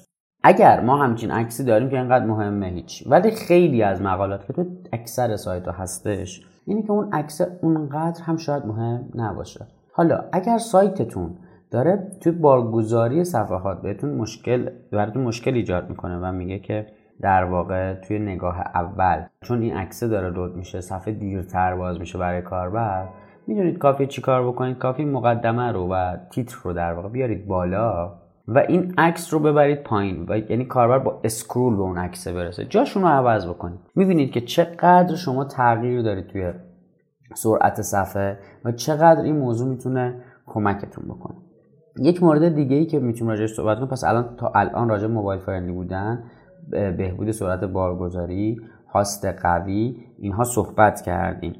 اگر 0.43 0.81
ما 0.81 0.97
همچین 0.97 1.31
عکسی 1.31 1.63
داریم 1.63 1.89
که 1.89 1.99
انقدر 1.99 2.25
مهمه 2.25 2.67
هیچ. 2.67 3.03
ولی 3.07 3.31
خیلی 3.31 3.83
از 3.83 4.01
مقالات 4.01 4.47
که 4.47 4.53
تو 4.53 4.65
اکثر 4.93 5.35
سایت 5.35 5.67
هستش 5.67 6.50
اینه 6.65 6.81
که 6.81 6.91
اون 6.91 7.13
عکس 7.13 7.41
اونقدر 7.61 8.23
هم 8.23 8.37
شاید 8.37 8.65
مهم 8.65 9.09
نباشه. 9.15 9.67
حالا 9.93 10.23
اگر 10.31 10.57
سایتتون 10.57 11.37
داره 11.71 12.11
توی 12.21 12.31
بارگذاری 12.31 13.23
صفحات 13.23 13.81
بهتون 13.81 14.13
مشکل 14.13 14.69
براتون 14.91 15.23
مشکل 15.23 15.53
ایجاد 15.53 15.89
می‌کنه 15.89 16.17
و 16.17 16.31
میگه 16.31 16.59
که 16.59 16.87
در 17.21 17.43
واقع 17.43 17.93
توی 17.93 18.19
نگاه 18.19 18.59
اول 18.59 19.23
چون 19.41 19.61
این 19.61 19.77
عکسه 19.77 20.07
داره 20.07 20.29
لود 20.29 20.55
میشه 20.55 20.81
صفحه 20.81 21.13
دیرتر 21.13 21.75
باز 21.75 21.99
میشه 21.99 22.17
برای 22.17 22.41
کاربر 22.41 23.07
می‌دونید 23.47 23.77
کافی 23.77 24.07
چیکار 24.07 24.47
بکنید؟ 24.47 24.77
کافی 24.77 25.05
مقدمه 25.05 25.71
رو 25.71 25.87
و 25.87 26.17
تیتر 26.31 26.57
رو 26.63 26.73
در 26.73 26.93
واقع 26.93 27.09
بیارید 27.09 27.47
بالا. 27.47 28.20
و 28.55 28.57
این 28.57 28.93
عکس 28.97 29.33
رو 29.33 29.39
ببرید 29.39 29.83
پایین 29.83 30.25
و 30.29 30.37
یعنی 30.37 30.65
کاربر 30.65 30.99
با 30.99 31.21
اسکرول 31.23 31.75
به 31.75 31.81
اون 31.81 31.97
عکسه 31.97 32.33
برسه. 32.33 32.65
جاشون 32.65 33.03
رو 33.03 33.09
عوض 33.09 33.47
بکنید. 33.47 33.79
می‌بینید 33.95 34.31
که 34.31 34.41
چقدر 34.41 35.15
شما 35.15 35.43
تغییر 35.45 36.01
دارید 36.01 36.27
توی 36.27 36.53
سرعت 37.35 37.81
صفحه 37.81 38.39
و 38.65 38.71
چقدر 38.71 39.21
این 39.21 39.37
موضوع 39.37 39.69
می‌تونه 39.69 40.15
کمکتون 40.45 41.05
بکنه. 41.05 41.37
یک 41.99 42.23
مورد 42.23 42.55
دیگه 42.55 42.75
ای 42.75 42.85
که 42.85 42.99
می‌تونیم 42.99 43.31
راجعش 43.31 43.53
صحبت 43.53 43.77
کنیم 43.77 43.89
پس 43.89 44.03
الان 44.03 44.35
تا 44.37 44.51
الان 44.55 44.89
راجع 44.89 45.07
موبایل 45.07 45.39
فرندلی 45.39 45.71
بودن 45.71 46.23
بهبود 46.69 47.31
سرعت 47.31 47.63
بارگذاری 47.63 48.61
هاست 48.93 49.25
قوی 49.25 49.97
اینها 50.19 50.43
صحبت 50.43 51.01
کردیم. 51.01 51.53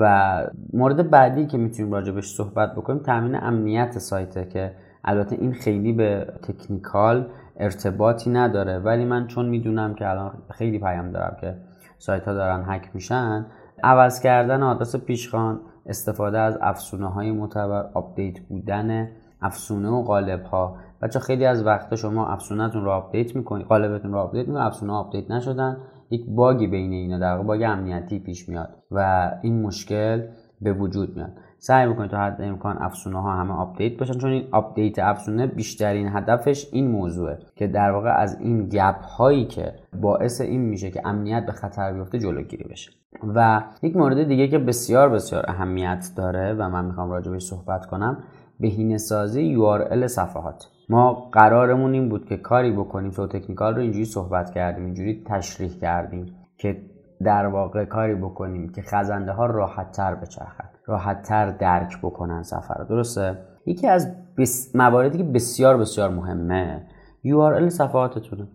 و 0.00 0.42
مورد 0.72 1.10
بعدی 1.10 1.46
که 1.46 1.58
می‌تونیم 1.58 1.92
راجبش 1.92 2.34
صحبت 2.36 2.74
بکنیم 2.74 3.02
تامین 3.02 3.36
امنیت 3.36 3.98
سایته 3.98 4.44
که 4.44 4.72
البته 5.06 5.36
این 5.36 5.52
خیلی 5.52 5.92
به 5.92 6.26
تکنیکال 6.42 7.26
ارتباطی 7.56 8.30
نداره 8.30 8.78
ولی 8.78 9.04
من 9.04 9.26
چون 9.26 9.48
می‌دونم 9.48 9.94
که 9.94 10.10
الان 10.10 10.42
خیلی 10.50 10.78
پیام 10.78 11.10
دارم 11.10 11.36
که 11.40 11.56
سایت 11.98 12.24
ها 12.24 12.34
دارن 12.34 12.64
هک 12.66 12.90
میشن 12.94 13.46
عوض 13.84 14.20
کردن 14.20 14.62
آدرس 14.62 14.96
پیشخان 14.96 15.60
استفاده 15.86 16.38
از 16.38 16.58
افزونه 16.60 17.08
های 17.08 17.32
معتبر 17.32 17.90
update 17.94 18.40
بودن 18.40 19.08
افزونه 19.42 19.88
و 19.88 20.02
قالب 20.02 20.42
ها 20.42 20.76
بچه 21.02 21.18
خیلی 21.18 21.44
از 21.44 21.66
وقت 21.66 21.94
شما 21.94 22.26
افزونه‌تون 22.26 22.84
رو 22.84 22.90
update 22.90 23.36
می‌کنید 23.36 23.66
قالبتون 23.66 24.12
رو 24.12 24.18
update 24.18 24.48
می‌کنید 24.48 24.66
افزونه 24.66 24.92
update 24.92 25.30
نشدن 25.30 25.76
یک 26.10 26.26
bug 26.28 26.57
ی 26.57 26.66
بین 26.66 26.92
اینا 26.92 27.18
در 27.18 27.42
bug 27.42 27.62
امنیتی 27.62 28.18
پیش 28.18 28.48
میاد 28.48 28.68
و 28.90 29.30
این 29.42 29.62
مشکل 29.62 30.22
به 30.60 30.72
وجود 30.72 31.16
میاد. 31.16 31.32
سعی 31.66 31.88
بکنید 31.88 32.10
تا 32.10 32.18
حد 32.18 32.42
امکان 32.42 32.76
افزونه 32.80 33.22
ها 33.22 33.32
همه 33.32 33.54
update 33.54 33.98
باشن 33.98 34.18
چون 34.18 34.30
این 34.30 34.48
update 34.52 34.98
افزونه 34.98 35.46
بیشترین 35.46 36.08
هدفش 36.08 36.66
این 36.72 36.90
موضوعه 36.90 37.38
که 37.56 37.66
در 37.66 37.90
واقع 37.90 38.10
از 38.10 38.40
این 38.40 38.68
gap 38.68 39.02
هایی 39.02 39.44
که 39.44 39.74
باعث 40.00 40.40
این 40.40 40.60
میشه 40.60 40.90
که 40.90 41.02
امنیت 41.04 41.46
به 41.46 41.52
خطر 41.52 41.92
بیفته 41.92 42.18
جلوگیری 42.18 42.64
بشه. 42.64 42.90
و 43.34 43.62
یک 43.82 43.96
مورد 43.96 44.28
دیگه 44.28 44.48
که 44.48 44.58
بسیار 44.58 45.08
بسیار 45.08 45.44
اهمیت 45.48 46.10
داره 46.16 46.54
و 46.54 46.68
من 46.68 46.84
می‌خوام 46.84 47.10
راجبش 47.10 47.42
صحبت 47.42 47.86
کنم 47.86 48.24
بهینه 48.60 48.98
سازی 48.98 49.56
URL 49.56 50.06
صفحات. 50.06 50.66
ما 50.88 51.30
قرارمون 51.32 51.92
این 51.92 52.08
بود 52.08 52.26
که 52.26 52.36
کاری 52.36 52.72
بکنیم 52.72 53.10
تو 53.10 53.26
تکنیکال 53.26 53.74
رو 53.74 53.80
اینجوری 53.80 54.04
صحبت 54.04 54.50
کردیم 54.50 54.84
اینجوری 54.84 55.24
تشریح 55.26 55.70
کردیم 55.80 56.26
که 56.58 56.82
در 57.24 57.46
واقع 57.46 57.84
کاری 57.84 58.14
بکنیم 58.14 58.68
که 58.68 58.82
خزنده 58.82 59.32
ها 59.32 59.46
راحت 59.46 59.92
تر 59.92 60.14
بچرخن. 60.14 60.75
راحت 60.86 61.22
تر 61.22 61.50
درک 61.50 61.98
بکنن 62.02 62.42
سفر 62.42 62.84
درسته؟ 62.88 63.38
یکی 63.66 63.86
از 63.86 64.14
بس... 64.36 64.76
مواردی 64.76 65.18
که 65.18 65.24
بسیار 65.24 65.76
بسیار 65.76 66.10
مهمه 66.10 66.86
URL 67.24 67.68
صفحاتتونه. 67.68 68.48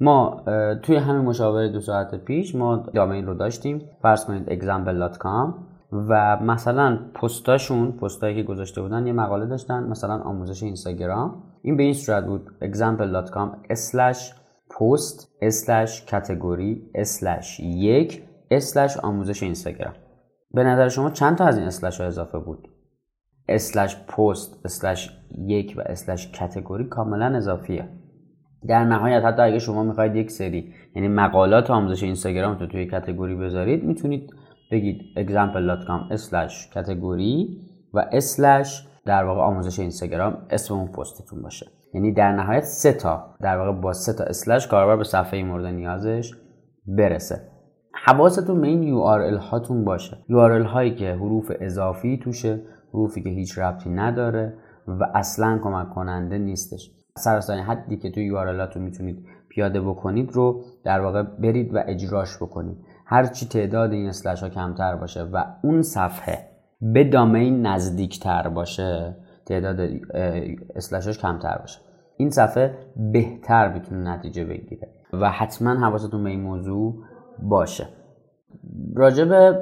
ما 0.00 0.42
توی 0.82 0.96
همین 0.96 1.22
مشاوره 1.22 1.68
دو 1.68 1.80
ساعت 1.80 2.14
پیش 2.14 2.54
ما 2.54 2.76
دامین 2.76 3.26
رو 3.26 3.34
داشتیم. 3.34 3.88
فرض 4.02 4.24
کنید 4.24 4.62
example.com 4.62 5.54
و 5.92 6.36
مثلا 6.36 6.98
پستاشون 7.14 7.92
پستایی 7.92 8.36
که 8.36 8.42
گذاشته 8.42 8.82
بودن 8.82 9.06
یه 9.06 9.12
مقاله 9.12 9.46
داشتن 9.46 9.84
مثلا 9.84 10.18
آموزش 10.18 10.62
اینستاگرام. 10.62 11.42
این 11.62 11.76
به 11.76 11.82
این 11.82 11.94
صورت 11.94 12.26
بود 12.26 12.50
example.com 12.60 13.74
slash 13.74 14.32
post 14.70 15.26
slash 15.50 16.10
category 16.10 17.02
slash 17.04 17.60
یک 17.60 18.22
slash 18.52 18.96
آموزش 19.02 19.42
اینستاگرام. 19.42 19.94
به 20.50 20.64
نظر 20.64 20.88
شما 20.88 21.10
چند 21.10 21.36
تا 21.36 21.44
از 21.44 21.58
این 21.58 21.66
اسلش 21.66 22.00
ها 22.00 22.06
اضافه 22.06 22.38
بود؟ 22.38 22.68
اسلش 23.48 23.96
پست 23.96 24.60
اسلش 24.64 25.10
یک 25.38 25.74
و 25.76 25.80
اسلش 25.80 26.32
کتگوری 26.32 26.84
کاملا 26.84 27.36
اضافیه. 27.36 27.88
در 28.68 28.84
نهایت 28.84 29.24
حتی 29.24 29.42
اگه 29.42 29.58
شما 29.58 29.82
می‌خواید 29.82 30.16
یک 30.16 30.30
سری 30.30 30.74
یعنی 30.94 31.08
مقالات 31.08 31.70
آموزش 31.70 32.02
اینستاگرام 32.02 32.58
تو 32.58 32.66
توی 32.66 32.86
کتگوری 32.86 33.34
بذارید 33.34 33.84
می‌تونید 33.84 34.30
بگید 34.72 35.00
example.com 35.16 36.12
اسلش 36.12 36.70
کتگوری 36.74 37.60
و 37.94 38.08
اسلش 38.12 38.86
در 39.04 39.24
واقع 39.24 39.40
آموزش 39.40 39.78
اینستاگرام 39.78 40.46
اسم 40.50 40.74
اون 40.74 40.88
پستتون 40.88 41.42
باشه. 41.42 41.66
یعنی 41.94 42.12
در 42.12 42.32
نهایت 42.32 42.64
سه 42.64 42.92
تا 42.92 43.34
در 43.40 43.58
واقع 43.58 43.80
با 43.80 43.92
سه 43.92 44.12
تا 44.12 44.24
اسلش 44.24 44.66
کاربر 44.66 44.96
به 44.96 45.04
صفحه 45.04 45.42
مورد 45.42 45.66
نیازش 45.66 46.34
برسه. 46.86 47.55
حواستون 48.04 48.60
به 48.60 48.66
این 48.66 48.94
URL 48.94 49.40
هاتون 49.40 49.84
باشه. 49.84 50.18
URL 50.30 50.66
هایی 50.66 50.94
که 50.94 51.12
حروف 51.12 51.52
اضافی 51.60 52.18
توشه 52.22 52.60
حروفی 52.92 53.22
که 53.22 53.28
هیچ 53.28 53.58
ربطی 53.58 53.90
نداره 53.90 54.54
و 54.86 55.04
اصلا 55.14 55.60
کمک 55.64 55.90
کننده 55.90 56.38
نیستش. 56.38 56.90
سراسانی 57.18 57.60
حدی 57.60 57.96
که 57.96 58.10
توی 58.10 58.30
URL 58.30 58.60
هاتون 58.60 58.82
می‌تونید 58.82 59.26
پیاده 59.48 59.80
بکنید 59.80 60.32
رو 60.32 60.64
در 60.84 61.00
واقع 61.00 61.22
برید 61.22 61.74
و 61.74 61.82
اجراش 61.86 62.36
بکنید. 62.36 62.76
هرچی 63.06 63.46
تعداد 63.46 63.92
این 63.92 64.08
اسلش 64.08 64.42
ها 64.42 64.48
کمتر 64.48 64.96
باشه 64.96 65.22
و 65.22 65.44
اون 65.62 65.82
صفحه 65.82 66.38
به 66.80 67.04
دامین 67.04 67.66
نزدیکتر 67.66 68.48
باشه 68.48 69.16
تعداد 69.46 69.80
اسلشاش 70.76 71.18
کمتر 71.18 71.58
باشه. 71.58 71.80
این 72.16 72.30
صفحه 72.30 72.78
بهتر 73.12 73.72
می‌تونه 73.72 74.10
نتیجه 74.10 74.44
بگیره. 74.44 74.88
و 75.12 75.30
حتما 75.30 75.70
حواستون 75.70 76.24
به 76.24 76.30
این 76.30 76.40
موضوع 76.40 76.94
باشه. 77.42 77.88
راجب 78.94 79.52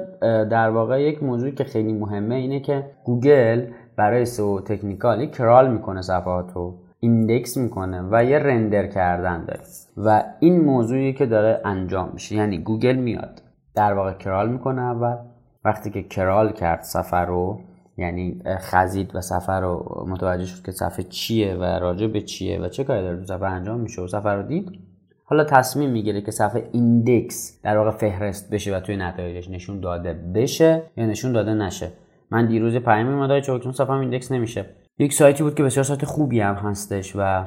در 0.49 0.69
واقع 0.69 1.01
یک 1.01 1.23
موضوعی 1.23 1.51
که 1.51 1.63
خیلی 1.63 1.93
مهمه 1.93 2.35
اینه 2.35 2.59
که 2.59 2.85
گوگل 3.03 3.65
برای 3.95 4.25
SEO 4.25 4.61
technical 4.61 5.20
ی 5.20 5.27
crawl 5.27 5.71
می‌کنه 5.71 6.01
صفحات 6.01 6.53
رو 6.53 6.75
index 6.99 7.57
می‌کنه 7.57 8.03
و 8.11 8.23
یه 8.23 8.39
render 8.39 8.87
کردن 8.87 9.45
داره. 9.45 9.59
و 9.97 10.23
این 10.39 10.61
موضوعی 10.61 11.13
که 11.13 11.25
داره 11.25 11.61
انجام 11.65 12.09
میشه 12.13 12.35
یعنی 12.35 12.57
گوگل 12.57 12.95
میاد 12.95 13.41
در 13.75 13.93
واقع 13.93 14.13
crawl 14.13 14.51
می‌کنه 14.51 14.81
اول. 14.81 15.15
وقتی 15.65 15.89
که 15.89 16.03
crawl 16.03 16.51
کرد 16.51 16.81
صفحه 16.81 17.25
رو 17.25 17.59
یعنی 17.97 18.41
خزید 18.59 19.15
و 19.15 19.21
صفحه 19.21 19.61
رو 19.61 20.05
متوجه 20.09 20.45
شد 20.45 20.65
که 20.65 20.71
صفحه 20.71 21.03
چیه 21.03 21.55
و 21.55 21.63
راجع 21.63 22.07
به 22.07 22.21
چیه 22.21 22.61
و 22.61 22.67
چه 22.67 22.83
کاری 22.83 23.01
داره 23.01 23.25
تو 23.25 23.43
انجام 23.43 23.79
میشه 23.79 24.01
و 24.01 24.07
صفحه 24.07 24.35
رو 24.35 24.43
دید. 24.43 24.79
حالا 25.27 25.43
تصمیم 25.43 25.89
می‌گیره 25.89 26.21
که 26.21 26.31
صفحه 26.31 26.69
index 26.71 27.61
در 27.63 27.77
واقع 27.77 27.91
فهرست 27.91 28.53
بشه 28.53 28.77
و 28.77 28.79
توی 28.79 28.97
نتایجش 28.97 29.49
نشون 29.49 29.79
داده 29.79 30.13
بشه 30.13 30.83
یا 30.97 31.05
نشون 31.05 31.31
داده 31.31 31.53
نشه. 31.53 31.91
من 32.31 32.47
دیروز 32.47 32.75
پیام 32.75 33.07
اومد 33.07 33.27
آی 33.27 33.41
چون 33.41 33.71
صفحه 33.71 33.91
index 33.91 34.31
نمیشه. 34.31 34.65
یک 34.99 35.13
سایتی 35.13 35.43
بود 35.43 35.55
که 35.55 35.63
بسیار 35.63 35.83
سایت 35.83 36.05
خوبی 36.05 36.39
هم 36.39 36.55
هستش 36.55 37.15
و 37.15 37.45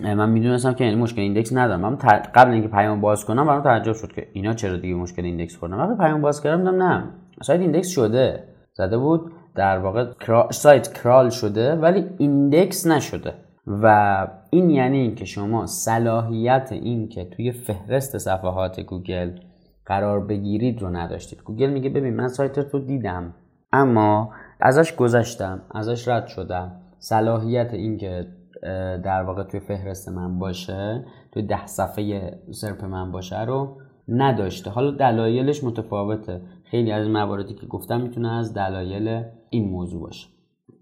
من 0.00 0.30
می‌دونستم 0.30 0.72
که 0.72 0.84
یعنی 0.84 0.96
مشکل 0.96 1.20
index 1.20 1.52
ندارم. 1.52 1.80
من 1.80 1.96
قبل 2.34 2.50
اینکه 2.50 2.68
پیام 2.68 3.00
باز 3.00 3.24
کنم 3.24 3.46
برام 3.46 3.62
تعجب 3.62 3.92
شد 3.92 4.12
که 4.12 4.28
اینا 4.32 4.52
چرا 4.52 4.76
دیگه 4.76 4.94
مشکل 4.94 5.24
index 5.24 5.56
خوردن. 5.56 5.76
وقتی 5.76 5.96
پیام 5.98 6.22
باز 6.22 6.42
کردم 6.42 6.82
نه. 6.82 7.04
سایت 7.42 7.60
index 7.60 7.88
شده. 7.88 8.44
زده 8.72 8.98
بود. 8.98 9.32
در 9.54 9.78
واقع 9.78 10.06
سایت 10.50 10.92
crawl 10.92 11.30
شده 11.30 11.74
ولی 11.74 12.04
index 12.18 12.86
نشده. 12.86 13.34
و 13.66 14.26
این 14.50 14.70
یعنی 14.70 14.98
اینکه 14.98 15.24
شما 15.24 15.66
صلاحیت 15.66 16.68
این 16.72 17.08
که 17.08 17.24
توی 17.24 17.52
فهرست 17.52 18.18
صفحات 18.18 18.80
گوگل 18.80 19.30
قرار 19.86 20.26
بگیرید 20.26 20.82
رو 20.82 20.90
نداشتید. 20.90 21.42
گوگل 21.42 21.70
میگه 21.70 21.90
ببین 21.90 22.14
من 22.14 22.28
سایت 22.28 22.58
رو 22.58 22.78
دیدم 22.78 23.34
اما 23.72 24.32
ازش 24.60 24.96
گذشتم 24.96 25.62
ازش 25.70 26.08
رد 26.08 26.26
شدم. 26.26 26.80
صلاحیت 26.98 27.74
این 27.74 27.96
که 27.96 28.26
در 29.04 29.22
واقع 29.22 29.42
توی 29.42 29.60
فهرست 29.60 30.08
من 30.08 30.38
باشه 30.38 31.04
توی 31.32 31.42
ده 31.42 31.66
صفحه 31.66 32.38
SERP 32.50 32.84
من 32.84 33.12
باشه 33.12 33.44
رو 33.44 33.78
نداشته. 34.08 34.70
حالا 34.70 34.90
دلایلش 34.90 35.64
متفاوته. 35.64 36.40
خیلی 36.64 36.92
از 36.92 37.08
مواردی 37.08 37.54
که 37.54 37.66
گفتم 37.66 38.00
می‌تونه 38.00 38.32
از 38.32 38.54
دلایل 38.54 39.24
این 39.50 39.70
موضوع 39.70 40.00
باشه. 40.02 40.28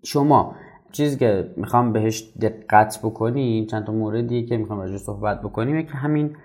شما 0.05 0.55
چیزی 0.93 1.17
که 1.17 1.55
می‌خوام 1.57 1.93
بهش 1.93 2.33
دقت 2.43 3.01
بکنیم 3.03 3.67
چند 3.67 3.85
تا 3.85 3.93
موردی 3.93 4.47
که 4.47 4.57
می‌خوام 4.57 4.79
راجع 4.79 4.97
صحبت 4.97 5.41
بکنیم 5.41 5.87
که 5.87 5.93
همین 5.93 6.37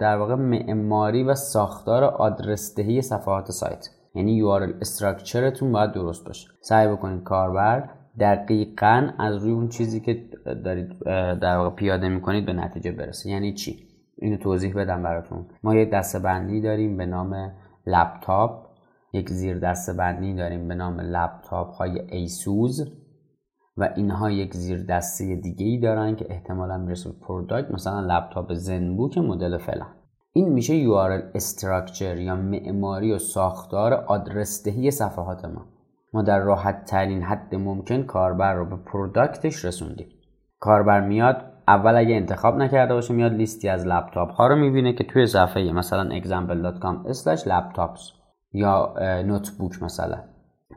در 0.00 0.16
واقع 0.16 0.34
معماری 0.34 1.22
و 1.22 1.34
ساختار 1.34 2.04
آدرس 2.04 2.74
دهی 2.74 3.02
صفحات 3.02 3.50
سایت. 3.50 3.88
یعنی 4.14 4.42
URL 4.42 4.80
استراکچرتون 4.80 5.72
باید 5.72 5.92
درست 5.92 6.26
باشه. 6.26 6.48
سعی 6.60 6.88
بکنید 6.88 7.22
کاربر 7.22 7.90
دقیقا 8.20 9.10
از 9.18 9.36
روی 9.36 9.52
اون 9.52 9.68
چیزی 9.68 10.00
که 10.00 10.24
دارید 10.64 10.98
در 11.40 11.56
واقع 11.56 11.70
پیاده 11.70 12.08
می‌کنید 12.08 12.46
به 12.46 12.52
نتیجه 12.52 12.92
برسه. 12.92 13.30
یعنی 13.30 13.54
چی؟ 13.54 13.86
اینو 14.18 14.36
توضیح 14.36 14.74
بدم 14.74 15.02
براتون. 15.02 15.46
ما 15.62 15.74
یک 15.74 15.90
دسته 15.90 16.18
بندی 16.18 16.60
داریم 16.60 16.96
به 16.96 17.06
نام 17.06 17.52
لپتاپ. 17.86 18.66
یک 19.12 19.30
زیر 19.30 19.58
دسته 19.58 19.92
بندی 19.92 20.34
داریم 20.34 20.68
به 20.68 20.74
نام 20.74 21.00
لپتاپ 21.00 21.70
های 21.70 22.00
ایسوس. 22.00 22.92
و 23.76 23.88
اینها 23.96 24.30
یک 24.30 24.54
زیر 24.54 24.86
دسته 24.86 25.36
دیگه 25.36 25.66
ای 25.66 25.78
دارن 25.78 26.16
که 26.16 26.26
احتمالا 26.30 26.78
می‌رسه 26.78 27.10
به 27.10 27.16
product 27.26 27.70
مثلا 27.70 28.00
لپتاپ 28.00 28.52
زنبوک 28.52 29.18
مدل 29.18 29.58
فلان. 29.58 29.94
این 30.32 30.48
میشه 30.48 30.84
URL 30.84 31.22
structure 31.34 32.16
یا 32.16 32.36
معماری 32.36 33.12
و 33.12 33.18
ساختار 33.18 33.94
آدرس 33.94 34.64
دهی 34.64 34.90
صفحات 34.90 35.44
ما. 35.44 35.66
ما 36.12 36.22
در 36.22 36.38
راحت 36.38 36.84
ترین 36.84 37.22
حد 37.22 37.54
ممکن 37.54 38.02
کاربر 38.02 38.54
رو 38.54 38.64
به 38.64 38.76
product 38.76 39.44
ش 39.44 39.64
رسوندیم. 39.64 40.08
کاربر 40.58 41.00
میاد 41.00 41.36
اول 41.68 41.96
اگه 41.96 42.14
انتخاب 42.14 42.56
نکرده 42.56 42.94
باشه 42.94 43.14
میاد 43.14 43.32
لیستی 43.32 43.68
از 43.68 43.86
لپتاپ 43.86 44.30
ها 44.30 44.46
رو 44.46 44.56
می‌بینه 44.56 44.92
که 44.92 45.04
توی 45.04 45.26
صفحه 45.26 45.72
مثلا 45.72 46.20
example.com/laptops 46.20 48.00
یا 48.52 48.94
notebook 49.26 49.82
مثلا 49.82 50.18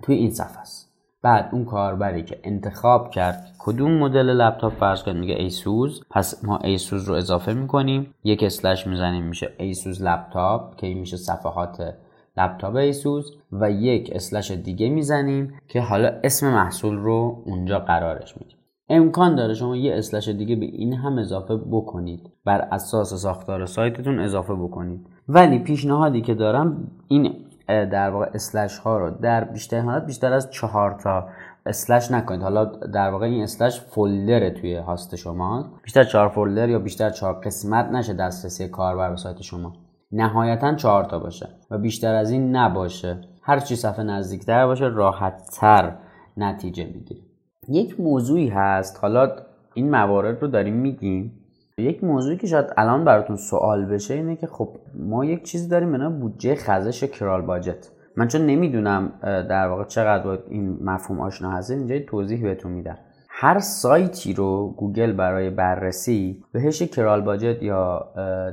توی 0.02 0.16
این 0.16 0.30
صفحه 0.30 0.62
است. 0.62 0.93
بعد 1.24 1.50
اون 1.52 1.66
کاربری 1.66 2.24
که 2.24 2.40
انتخاب 2.44 3.10
کرد 3.10 3.56
کدوم 3.60 3.92
مدل 3.92 4.30
لپتاپ 4.30 4.74
فرض 4.74 5.04
کنید 5.04 5.18
میگه 5.18 5.36
ایسوس 5.36 6.04
پس 6.10 6.46
ما 6.46 6.58
ایسوس 6.58 7.10
رو 7.10 7.16
اضافه 7.16 7.54
می‌کنیم. 7.54 8.14
یک 8.24 8.44
slash 8.44 8.88
می‌زنیم 8.88 9.24
میشه 9.24 9.54
ایسوس 9.58 10.04
لپتاپ 10.04 10.76
که 10.76 10.88
این 10.88 11.00
میشه 11.00 11.18
صفحات 11.18 11.96
لپتاپ 12.38 12.76
ایسوس 12.76 13.32
و 13.52 13.72
یک 13.72 14.12
slash 14.16 14.52
دیگه 14.52 14.90
می‌زنیم 14.90 15.54
که 15.68 15.82
حالا 15.82 16.12
اسم 16.24 16.54
محصول 16.54 16.96
رو 16.96 17.44
اونجا 17.46 17.80
قرارش 17.80 18.38
میدیم. 18.38 18.58
امکان 18.90 19.36
داره 19.36 19.54
شما 19.54 19.76
یه 19.76 19.96
slash 19.96 20.30
دیگه 20.30 20.56
به 20.56 20.66
این 20.66 20.94
هم 20.94 21.18
اضافه 21.18 21.56
بکنید. 21.56 22.30
بر 22.46 22.68
اساس 22.72 23.14
ساختار 23.14 23.66
سایتتون 23.66 24.20
اضافه 24.20 24.54
بکنید. 24.54 25.08
ولی 25.28 25.60
پیشنهادی 25.60 26.22
که 26.22 26.34
دارم 26.34 26.92
این 27.08 27.36
در 27.68 28.10
واقع 28.10 28.30
اسلش 28.34 28.78
ها 28.78 28.98
رو 28.98 29.10
در 29.10 29.44
بیشتر 29.44 29.80
حالت 29.80 30.06
بیشتر 30.06 30.34
از 30.34 30.52
چهار 30.52 30.92
تا 30.92 31.28
اسلش 31.66 32.12
نکنید. 32.12 32.42
حالا 32.42 32.66
در 32.66 33.10
واقع 33.10 33.26
این 33.26 33.44
اسلش 33.44 33.82
فولدره 33.82 34.52
توی 34.52 34.76
هاست 34.76 35.16
شما. 35.16 35.80
بیشتر 35.84 36.04
چهار 36.04 36.30
فولدر 36.30 36.70
یا 36.70 36.80
بیشتر 36.80 37.10
چهار 37.10 37.34
قسمت 37.34 37.86
نشه 37.86 38.14
دسترسی 38.14 38.68
کاربر 38.68 39.10
به 39.10 39.16
سایت 39.16 39.42
شما. 39.42 39.74
نهایتا 40.12 40.76
چهار 40.76 41.04
تا 41.04 41.20
باشه 41.20 41.50
و 41.72 41.78
بیشتر 41.78 42.16
از 42.16 42.32
این 42.32 42.56
نباشه. 42.56 43.22
هر 43.42 43.60
چی 43.60 43.76
صفحه 43.76 44.04
نزدیکتر 44.04 44.66
باشه 44.66 44.86
راحت 44.86 45.50
تر 45.60 45.96
نتیجه 46.38 46.86
می‌گیره. 46.86 47.22
یک 47.70 48.00
موضوعی 48.00 48.50
هست. 48.50 49.00
حالا 49.02 49.36
این 49.74 49.90
موارد 49.90 50.42
رو 50.42 50.48
داریم 50.48 50.76
میگیم. 50.76 51.40
یک 51.78 52.04
موضوعی 52.04 52.38
که 52.38 52.48
شاید 52.48 52.66
الان 52.78 53.06
براتون 53.06 53.36
سوال 53.36 53.86
بشه 53.86 54.14
اینه 54.14 54.36
که 54.36 54.48
خب 54.48 54.78
ما 54.96 55.26
یک 55.26 55.44
چیزی 55.44 55.68
داریم 55.68 55.92
به 55.92 55.98
نام 55.98 56.20
بودجه 56.20 56.56
خزش 56.56 57.04
کرال 57.04 57.42
باجت. 57.42 57.90
من 58.18 58.28
چون 58.28 58.42
نمی‌دونم 58.42 59.12
در 59.24 59.68
واقع 59.68 59.84
چقدر 59.84 60.24
با 60.24 60.40
این 60.50 60.78
مفهوم 60.84 61.22
آشنا 61.22 61.52
هست 61.52 61.72
اینجا 61.72 62.00
توضیح 62.08 62.44
بهتون 62.44 62.72
میدم. 62.72 62.98
هر 63.30 63.60
سایتی 63.60 64.34
رو 64.34 64.74
گوگل 64.78 65.12
برای 65.12 65.50
بررسی 65.50 66.44
بهش 66.52 66.82
crawl 66.82 67.22
budget 67.22 67.64
یا 67.64 68.08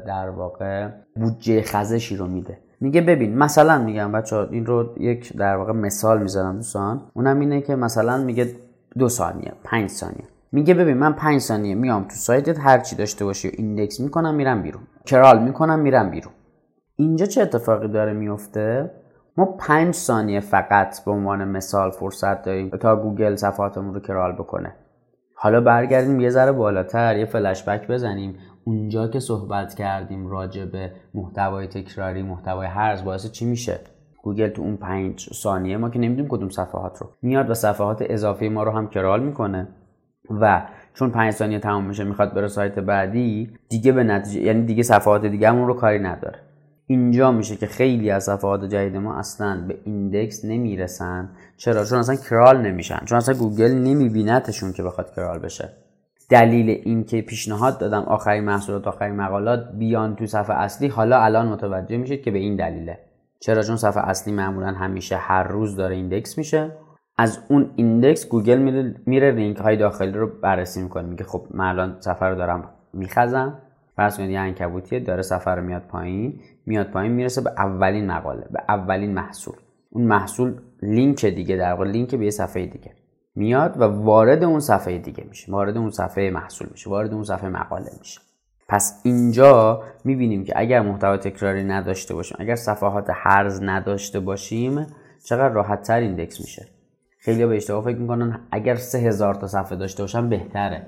در 0.06 0.30
واقع 0.30 0.88
بودجه 1.16 1.62
خزشی 1.62 2.16
رو 2.16 2.26
میده. 2.26 2.58
میگه 2.80 3.00
ببین 3.00 3.38
مثلا 3.38 3.78
میگم 3.78 4.12
بچه 4.12 4.31
ها 4.31 4.36
این 4.36 4.66
رو 4.66 4.94
یک 5.00 5.36
در 5.36 5.56
واقع 5.56 5.72
مثال 5.72 6.22
می‌زنم 6.22 6.56
دوستان. 6.56 7.00
اونم 7.14 7.40
اینه 7.40 7.60
که 7.60 7.76
مثلا 7.76 8.24
میگه 8.24 8.46
دو 8.98 9.08
ثانیه 9.08 9.52
پنج 9.64 9.90
ثانیه. 9.90 10.24
میگه 10.52 10.74
ببین 10.74 10.96
من 10.96 11.12
پنج 11.12 11.40
ثانیه 11.40 11.74
میام 11.74 12.02
تو 12.02 12.14
سایتت 12.14 12.58
هر 12.58 12.78
چی 12.78 12.96
داشته 12.96 13.24
باشی 13.24 13.48
و 13.48 13.50
index 13.54 14.00
می‌کنم 14.00 14.34
میرم 14.34 14.62
بیرون. 14.62 14.82
crawl 15.06 15.42
می‌کنم 15.42 15.78
میرم 15.78 16.10
بیرون. 16.10 16.32
اینجا 16.96 17.26
چه 17.26 17.42
اتفاقی 17.42 17.88
داره 17.88 18.12
میفته 18.12 18.90
ما 19.36 19.44
پنج 19.44 19.94
ثانیه 19.94 20.40
فقط 20.40 21.04
به 21.04 21.10
عنوان 21.10 21.44
مثال 21.44 21.90
فرصت 21.90 22.42
داریم 22.42 22.70
تا 22.70 22.96
گوگل 22.96 23.36
صفحاتمون 23.36 23.94
رو 23.94 24.00
crawl 24.00 24.32
بکنه. 24.32 24.74
حالا 25.34 25.60
برگردیم 25.60 26.20
یه 26.20 26.30
ذره 26.30 26.52
بالاتر 26.52 27.16
یه 27.16 27.24
فلشبک 27.24 27.86
بزنیم. 27.86 28.34
اونجا 28.64 29.08
که 29.08 29.20
صحبت 29.20 29.74
کردیم 29.74 30.26
راجع 30.28 30.64
به 30.64 30.92
محتوای 31.14 31.66
تکراری 31.66 32.22
محتوای 32.22 32.66
هرز 32.66 33.04
باعث 33.04 33.30
چی 33.30 33.46
میشه؟ 33.46 33.80
گوگل 34.22 34.48
تو 34.48 34.62
اون 34.62 34.76
پنج 34.76 35.30
ثانیه 35.34 35.76
ما 35.76 35.90
که 35.90 35.98
نمی‌دونیم 35.98 36.30
کدوم 36.30 36.48
صفحات 36.48 36.98
رو. 36.98 37.10
میاد 37.22 37.50
و 37.50 37.54
صفحات 37.54 38.04
اضافی 38.10 38.48
ما 38.48 38.62
رو 38.62 38.70
هم 38.70 38.88
crawl 38.88 39.22
می‌کنه. 39.22 39.68
و 40.40 40.62
چون 40.94 41.10
پنج 41.10 41.32
ثانیه 41.32 41.58
تمام 41.58 41.84
میشه 41.84 42.04
می‌خواد 42.04 42.34
بره 42.34 42.48
سایت 42.48 42.78
بعدی 42.78 43.50
دیگه 43.68 43.92
به 43.92 44.04
نتیجه 44.04 44.40
یعنی 44.40 44.66
دیگه 44.66 44.82
صفحات 44.82 45.26
دیگه 45.26 45.48
مون 45.48 45.66
رو 45.66 45.74
کاری 45.74 45.98
نداره. 45.98 46.38
اینجا 46.86 47.32
میشه 47.32 47.56
که 47.56 47.66
خیلی 47.66 48.10
از 48.10 48.24
صفحات 48.24 48.64
جدید 48.64 48.96
ما 48.96 49.18
اصلا 49.18 49.64
به 49.68 49.78
index 49.84 50.44
نمی‌رسن. 50.44 51.28
چرا؟ 51.56 51.84
چون 51.84 51.98
اصلا 51.98 52.16
crawl 52.16 52.60
نمیشن. 52.60 52.98
چون 53.04 53.18
اصلا 53.18 53.34
گوگل 53.34 53.70
نمیبینتشون 53.70 54.72
که 54.72 54.82
بخواد 54.82 55.14
crawl 55.16 55.38
بشه. 55.38 55.68
دلیل 56.30 56.70
اینکه 56.84 57.22
پیشنهاد 57.22 57.78
دادم 57.78 58.02
آخرین 58.02 58.44
محصولات 58.44 58.86
آخرین 58.86 59.16
مقالات 59.16 59.72
بیان 59.78 60.16
تو 60.16 60.26
صفحه 60.26 60.56
اصلی 60.56 60.88
حالا 60.88 61.22
الان 61.22 61.48
متوجه 61.48 61.96
میشید 61.96 62.22
که 62.22 62.30
به 62.30 62.38
این 62.38 62.56
دلیله. 62.56 62.98
چرا؟ 63.40 63.62
چون 63.62 63.76
صفحه 63.76 64.08
اصلی 64.08 64.32
معمولا 64.32 64.66
همیشه 64.66 65.16
هر 65.16 65.42
روز 65.42 65.76
داره 65.76 65.94
index 65.94 66.38
میشه. 66.38 66.70
از 67.20 67.38
اون 67.48 67.70
index 67.76 68.28
گوگل 68.28 68.58
میره, 69.06 69.30
لینک 69.30 69.56
های 69.56 69.76
داخلی 69.76 70.12
رو 70.12 70.26
بررسی 70.42 70.82
می‌کنه. 70.82 71.08
میگه 71.08 71.24
خب 71.24 71.46
من 71.50 71.64
الان 71.64 71.96
صفحه 72.00 72.30
رو 72.30 72.36
دارم 72.36 72.70
میخزم. 72.92 73.58
فرض 73.96 74.16
کنید 74.16 74.30
یه 74.30 74.38
عنکبوتیه 74.38 75.00
داره 75.00 75.22
صفحه 75.22 75.56
رو 75.56 75.62
میاد 75.62 75.82
پایین. 75.82 76.40
میاد 76.66 76.86
پایین 76.86 77.12
می‌رسه 77.12 77.40
به 77.40 77.50
اولین 77.50 78.06
مقاله 78.06 78.46
به 78.50 78.62
اولین 78.68 79.14
محصول. 79.14 79.54
اون 79.90 80.04
محصول 80.04 80.54
لینک 80.82 81.26
دیگه 81.26 81.56
در 81.56 81.72
واقع 81.72 81.84
لینک 81.84 82.14
به 82.14 82.24
یه 82.24 82.30
صفحه 82.30 82.66
دیگه. 82.66 82.92
میاد 83.34 83.80
و 83.80 83.84
وارد 83.84 84.44
اون 84.44 84.60
صفحه 84.60 84.98
دیگه 84.98 85.24
میشه. 85.28 85.52
وارد 85.52 85.76
اون 85.76 85.90
صفحه 85.90 86.30
محصول 86.30 86.68
میشه. 86.70 86.90
وارد 86.90 87.14
اون 87.14 87.24
صفحه 87.24 87.48
مقاله 87.48 87.90
میشه. 87.98 88.20
پس 88.68 89.00
اینجا 89.04 89.82
می‌بینیم 90.04 90.44
که 90.44 90.52
اگر 90.56 90.80
محتوا 90.80 91.16
تکراری 91.16 91.64
نداشته 91.64 92.14
باشیم 92.14 92.36
اگر 92.40 92.54
صفحات 92.54 93.06
هرز 93.14 93.62
نداشته 93.62 94.20
باشیم 94.20 94.86
چقدر 95.24 95.54
راحت 95.54 95.82
تر 95.82 96.00
index 96.00 96.40
میشه. 96.40 96.79
خیلی 97.22 97.46
به 97.46 97.56
اشتباه 97.56 97.84
فکر 97.84 97.96
می‌کنن. 97.96 98.40
اگر 98.50 98.74
سه 98.74 98.98
هزار 98.98 99.34
تا 99.34 99.46
صفحه 99.46 99.76
داشته 99.76 100.02
باشن 100.02 100.28
بهتره. 100.28 100.86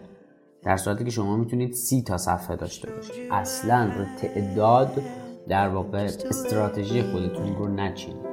در 0.62 0.76
صورتی 0.76 1.04
که 1.04 1.10
شما 1.10 1.36
می‌تونید 1.36 1.72
سی 1.72 2.02
تا 2.02 2.18
صفحه 2.18 2.56
داشته 2.56 2.90
باشید. 2.90 3.32
اصلا 3.32 3.90
رو 3.98 4.04
تعداد 4.20 5.02
در 5.48 5.68
واقع 5.68 5.98
استراتژی 5.98 7.02
خودتون 7.02 7.56
رو 7.56 7.68
نچینید. 7.68 8.32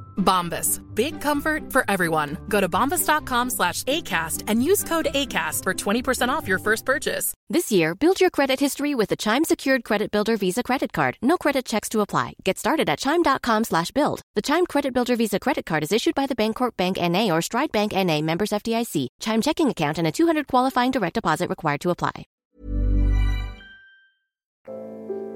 Bombas. 0.17 0.81
Big 0.95 1.19
comfort 1.19 1.71
for 1.71 1.83
everyone. 1.89 2.37
Go 2.47 2.61
to 2.61 2.69
bombas.com 2.69 3.49
slash 3.49 3.83
ACAST 3.83 4.43
and 4.47 4.63
use 4.63 4.83
code 4.83 5.07
ACAST 5.13 5.63
for 5.63 5.73
20% 5.73 6.29
off 6.29 6.47
your 6.47 6.59
first 6.59 6.85
purchase. 6.85 7.33
This 7.49 7.71
year, 7.71 7.93
build 7.95 8.21
your 8.21 8.29
credit 8.29 8.59
history 8.59 8.95
with 8.95 9.09
the 9.09 9.17
Chime 9.17 9.43
Secured 9.43 9.83
Credit 9.83 10.09
Builder 10.09 10.37
Visa 10.37 10.63
Credit 10.63 10.93
Card. 10.93 11.17
No 11.21 11.37
credit 11.37 11.65
checks 11.65 11.89
to 11.89 12.01
apply. 12.01 12.33
Get 12.43 12.57
started 12.57 12.89
at 12.89 12.99
Chime.com 12.99 13.65
slash 13.65 13.91
build. 13.91 14.21
The 14.35 14.41
Chime 14.41 14.65
Credit 14.65 14.93
Builder 14.93 15.15
Visa 15.15 15.39
Credit 15.39 15.65
Card 15.65 15.83
is 15.83 15.91
issued 15.91 16.15
by 16.15 16.25
the 16.25 16.35
Bancorp 16.35 16.77
Bank 16.77 16.97
N.A. 17.01 17.31
or 17.31 17.41
Stride 17.41 17.71
Bank 17.71 17.93
N.A. 17.93 18.21
members 18.21 18.51
FDIC. 18.51 19.07
Chime 19.19 19.41
checking 19.41 19.67
account 19.69 19.97
and 19.97 20.07
a 20.07 20.11
200 20.11 20.47
qualifying 20.47 20.91
direct 20.91 21.15
deposit 21.15 21.49
required 21.49 21.81
to 21.81 21.89
apply. 21.89 22.25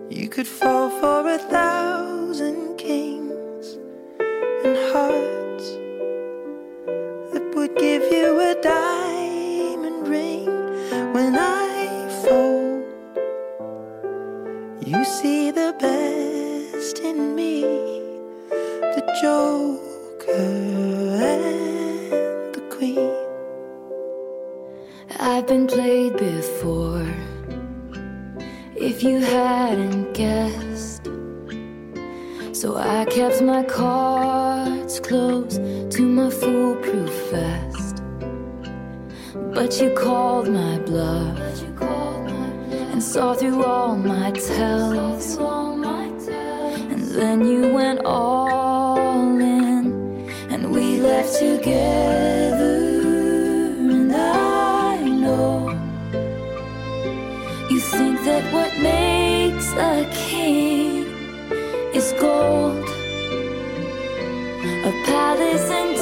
You 0.09 0.29
could 0.29 0.47
fall 0.47 0.89
for 1.01 1.27
a 1.27 1.38
thousand 1.39 2.77
kings 2.77 3.24
and 4.65 4.78
hearts 4.91 5.67
that 7.32 7.54
would 7.54 7.75
give 7.78 8.01
you 8.12 8.39
a 8.39 8.56
diamond 8.63 10.08
ring 10.08 10.47
when 11.13 11.36
I 11.38 12.10
fold. 12.23 12.84
You 14.84 15.06
see 15.06 15.51
the 15.51 15.75
best 15.80 16.97
in 16.97 17.36
me, 17.36 17.62
the 18.95 19.04
Joker 19.21 19.85
But 39.56 39.80
you 39.82 39.89
called 39.91 40.50
my 40.50 40.78
bluff 40.80 41.39
and 42.91 43.02
saw 43.02 43.34
through 43.34 43.63
all 43.63 43.96
my 43.96 44.32
tells. 44.32 45.38
And 45.38 47.02
then 47.15 47.48
you 47.48 47.74
went 47.74 48.02
all 48.04 49.39
in, 49.39 50.30
and 50.50 50.72
we 50.72 51.00
left 51.00 51.39
together. 51.39 52.76
And 53.80 54.13
I 54.13 54.98
know 55.02 55.70
you 57.70 57.80
think 57.80 58.24
that 58.26 58.44
what 58.54 58.78
makes 58.80 59.72
a 59.72 60.06
king 60.13 61.06
is 61.96 62.13
gold, 62.20 62.84
a 64.84 64.91
palace 65.06 65.70
and 65.72 65.94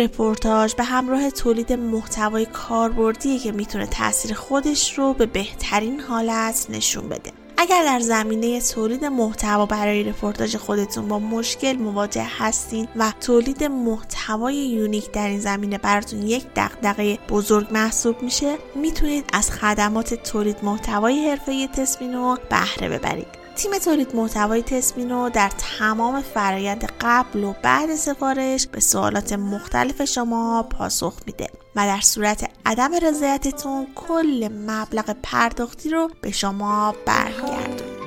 رپورتاج 0.00 0.74
به 0.74 0.84
همراه 0.84 1.30
تولید 1.30 1.72
محتوای 1.72 2.46
کاربردی 2.46 3.38
که 3.38 3.52
می‌تونه 3.52 3.86
تاثیر 3.86 4.34
خودش 4.34 4.98
رو 4.98 5.14
به 5.14 5.26
بهترین 5.26 6.00
حالت 6.00 6.66
نشون 6.70 7.08
بده. 7.08 7.32
اگر 7.56 7.84
در 7.84 8.00
زمینه 8.00 8.60
تولید 8.60 9.04
محتوا 9.04 9.66
برای 9.66 10.02
رپورتاج 10.02 10.56
خودتون 10.56 11.08
با 11.08 11.18
مشکل 11.18 11.72
مواجه 11.72 12.26
هستین 12.38 12.88
و 12.96 13.12
تولید 13.20 13.64
محتوای 13.64 14.56
unique 14.56 15.10
در 15.10 15.28
این 15.28 15.40
زمینه 15.40 15.78
براتون 15.78 16.22
یک 16.22 16.46
دغدغه 16.56 17.18
بزرگ 17.28 17.66
محسوب 17.70 18.22
میشه 18.22 18.58
می‌تونید 18.74 19.24
از 19.32 19.50
خدمات 19.50 20.14
تولید 20.14 20.56
محتوای 20.62 21.30
حرفه‌ای 21.30 21.68
تسمینو 21.68 22.36
بهره 22.50 22.88
ببرید. 22.88 23.39
تیم 23.62 23.78
تولید 23.78 24.16
محتوای 24.16 24.62
تسمینو 24.62 25.30
در 25.30 25.50
تمام 25.78 26.22
فرایند 26.22 26.92
قبل 27.00 27.44
و 27.44 27.54
بعد 27.62 27.94
سفارش 27.94 28.66
به 28.66 28.80
سوالات 28.80 29.32
مختلف 29.32 30.04
شما 30.04 30.62
پاسخ 30.62 31.14
میده 31.26 31.46
و 31.76 31.86
در 31.86 32.00
صورت 32.00 32.50
عدم 32.66 32.94
رضایتتون 33.02 33.86
کل 33.94 34.48
مبلغ 34.66 35.16
پرداختی 35.22 35.90
رو 35.90 36.10
به 36.20 36.30
شما 36.30 36.94
برمیگردون 37.06 38.00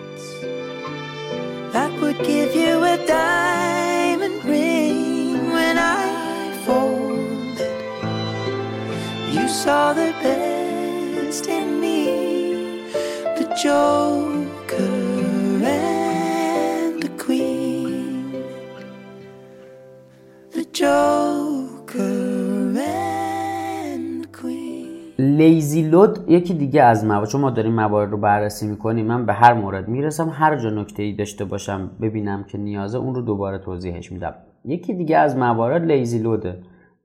you 9.36 9.50
saw 9.50 9.94
the 9.94 10.12
best 10.24 11.48
in 11.48 11.68
me, 11.82 12.00
the 13.38 13.46
Joker 13.62 14.53
and 15.66 17.04
the 17.04 17.12
Queen. 17.24 18.44
The 20.56 20.66
Joker 20.80 22.14
and 22.80 24.24
the 24.24 24.30
Queen. 24.42 24.84
لیزی 25.20 25.82
لود 25.82 26.30
یکی 26.30 26.54
دیگه 26.54 26.84
از 26.84 27.06
موارد 27.06 27.30
چون 27.30 27.42
ما 27.42 27.50
داریم 27.50 27.74
موارد 27.74 28.12
رو 28.12 28.18
بررسی 28.18 28.68
می‌کنیم 28.68 29.06
من 29.06 29.26
به 29.26 29.34
هر 29.34 29.54
مورد 29.54 29.88
می‌رسم 29.88 30.30
هر 30.30 30.56
جا 30.56 30.70
نکته 30.70 31.04
ای 31.04 31.14
داشته 31.14 31.46
باشم 31.46 31.92
ببینم 32.02 32.44
که 32.44 32.58
نیازه 32.58 32.98
اون 32.98 33.16
رو 33.16 33.22
دوباره 33.22 33.58
توضیحش 33.58 34.12
میدم 34.12 34.34
یکی 34.66 34.94
دیگه 34.94 35.18
از 35.18 35.38
موارد 35.38 35.86
لیزی 35.86 36.20
لوده 36.20 36.58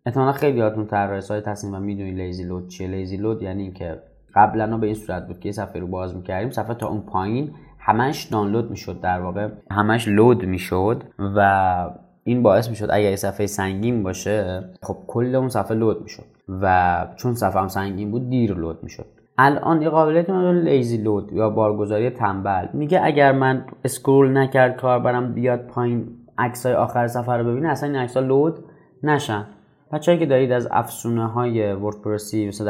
احتمالا 0.07 0.33
خیلی 0.33 0.61
هاتون 0.61 0.87
طراح 0.87 1.21
سایت 1.21 1.49
هستین 1.49 1.75
و 1.75 1.81
می‌دونی 1.81 2.11
لیزی 2.11 2.44
لود 2.44 2.68
چیه 2.68 2.88
لیزی 2.88 3.16
لود 3.16 3.42
یعنی 3.42 3.62
اینکه 3.62 3.99
قبلا 4.35 4.79
به 4.79 4.87
این 4.87 4.94
صورت 4.94 5.27
بود 5.27 5.40
که 5.40 5.49
یه 5.49 5.53
صفحه 5.53 5.81
رو 5.81 5.87
باز 5.87 6.16
می‌کردیم 6.16 6.51
صفحه 6.51 6.75
تا 6.75 6.88
اون 6.88 7.01
پایین 7.01 7.51
همش 7.88 8.24
دانلود 8.24 8.70
می‌شد 8.70 9.01
در 9.01 9.20
واقع. 9.20 9.48
همش 9.70 10.09
لود 10.09 10.44
می‌شد 10.44 11.03
و 11.37 11.90
این 12.24 12.42
باعث 12.42 12.68
می‌شد 12.68 12.88
اگر 12.90 13.11
یه 13.11 13.16
صفحه 13.16 13.46
سنگین 13.46 14.03
باشه 14.03 14.64
خب 14.83 14.96
کل 15.07 15.35
اون 15.35 15.48
صفحه 15.48 15.77
لود 15.77 16.03
می‌شد 16.03 16.24
و 16.48 17.07
چون 17.16 17.35
صفحه 17.35 17.61
هم 17.61 17.68
سنگین 17.68 18.11
بود 18.11 18.31
دیر 18.31 18.55
لود 18.55 18.79
می‌شد. 18.83 19.07
الان 19.38 19.83
یه 19.83 19.88
قابلیت 19.88 20.31
نداره 20.31 20.61
لیزی 20.61 20.96
لود 20.96 21.33
یا 21.33 21.51
بارگذاری 21.51 22.11
تنبل. 22.11 22.66
میگه 22.72 23.01
اگر 23.05 23.33
من 23.33 23.64
اسکرول 23.85 24.38
نکرد 24.38 24.77
کاربرم 24.77 25.33
بیاد 25.33 25.61
پایین 25.61 26.09
عکسای 26.38 26.74
آخر 26.74 27.07
صفحه 27.07 27.37
رو 27.37 27.44
ببینه 27.44 27.68
اصلا 27.68 27.88
این 27.88 27.98
عکس‌ها 27.98 28.22
لود 28.22 28.64
نشن. 29.03 29.44
بچه‌ای 29.92 30.18
که 30.18 30.27
دارید 30.27 30.53
از 30.53 30.68
افزونه 30.70 31.27
های 31.27 31.72
وردپرسی 31.72 32.48
مثل 32.48 32.64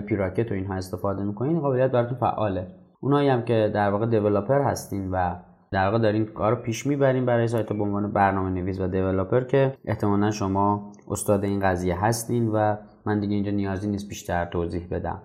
WP 0.00 0.12
راکت 0.12 0.50
و 0.50 0.54
اینها 0.54 0.74
استفاده 0.74 1.22
می‌کنین 1.22 1.60
قابلیت 1.60 1.90
براتون 1.90 2.18
فعاله. 2.18 2.66
اونایی 3.04 3.28
هم 3.28 3.42
که 3.42 3.70
در 3.74 3.90
واقع 3.90 4.06
دیولپر 4.06 4.62
هستین 4.62 5.10
و 5.10 5.34
در 5.70 5.84
واقع 5.84 5.98
دارین 5.98 6.24
کار 6.24 6.50
رو 6.50 6.62
پیش 6.62 6.86
می‌برین 6.86 7.26
برای 7.26 7.48
سایت 7.48 7.72
به 7.72 7.82
عنوان 7.82 8.12
برنامه 8.12 8.50
نویس 8.50 8.80
و 8.80 8.86
دیولپر 8.86 9.44
که 9.44 9.74
احتمالا 9.84 10.30
شما 10.30 10.92
استاد 11.10 11.44
این 11.44 11.60
قضیه 11.60 12.04
هستین 12.04 12.48
و 12.48 12.76
من 13.06 13.20
دیگه 13.20 13.34
اینجا 13.34 13.50
نیازی 13.50 13.88
نیست 13.88 14.08
بیشتر 14.08 14.44
توضیح 14.44 14.86
بدم. 14.90 15.22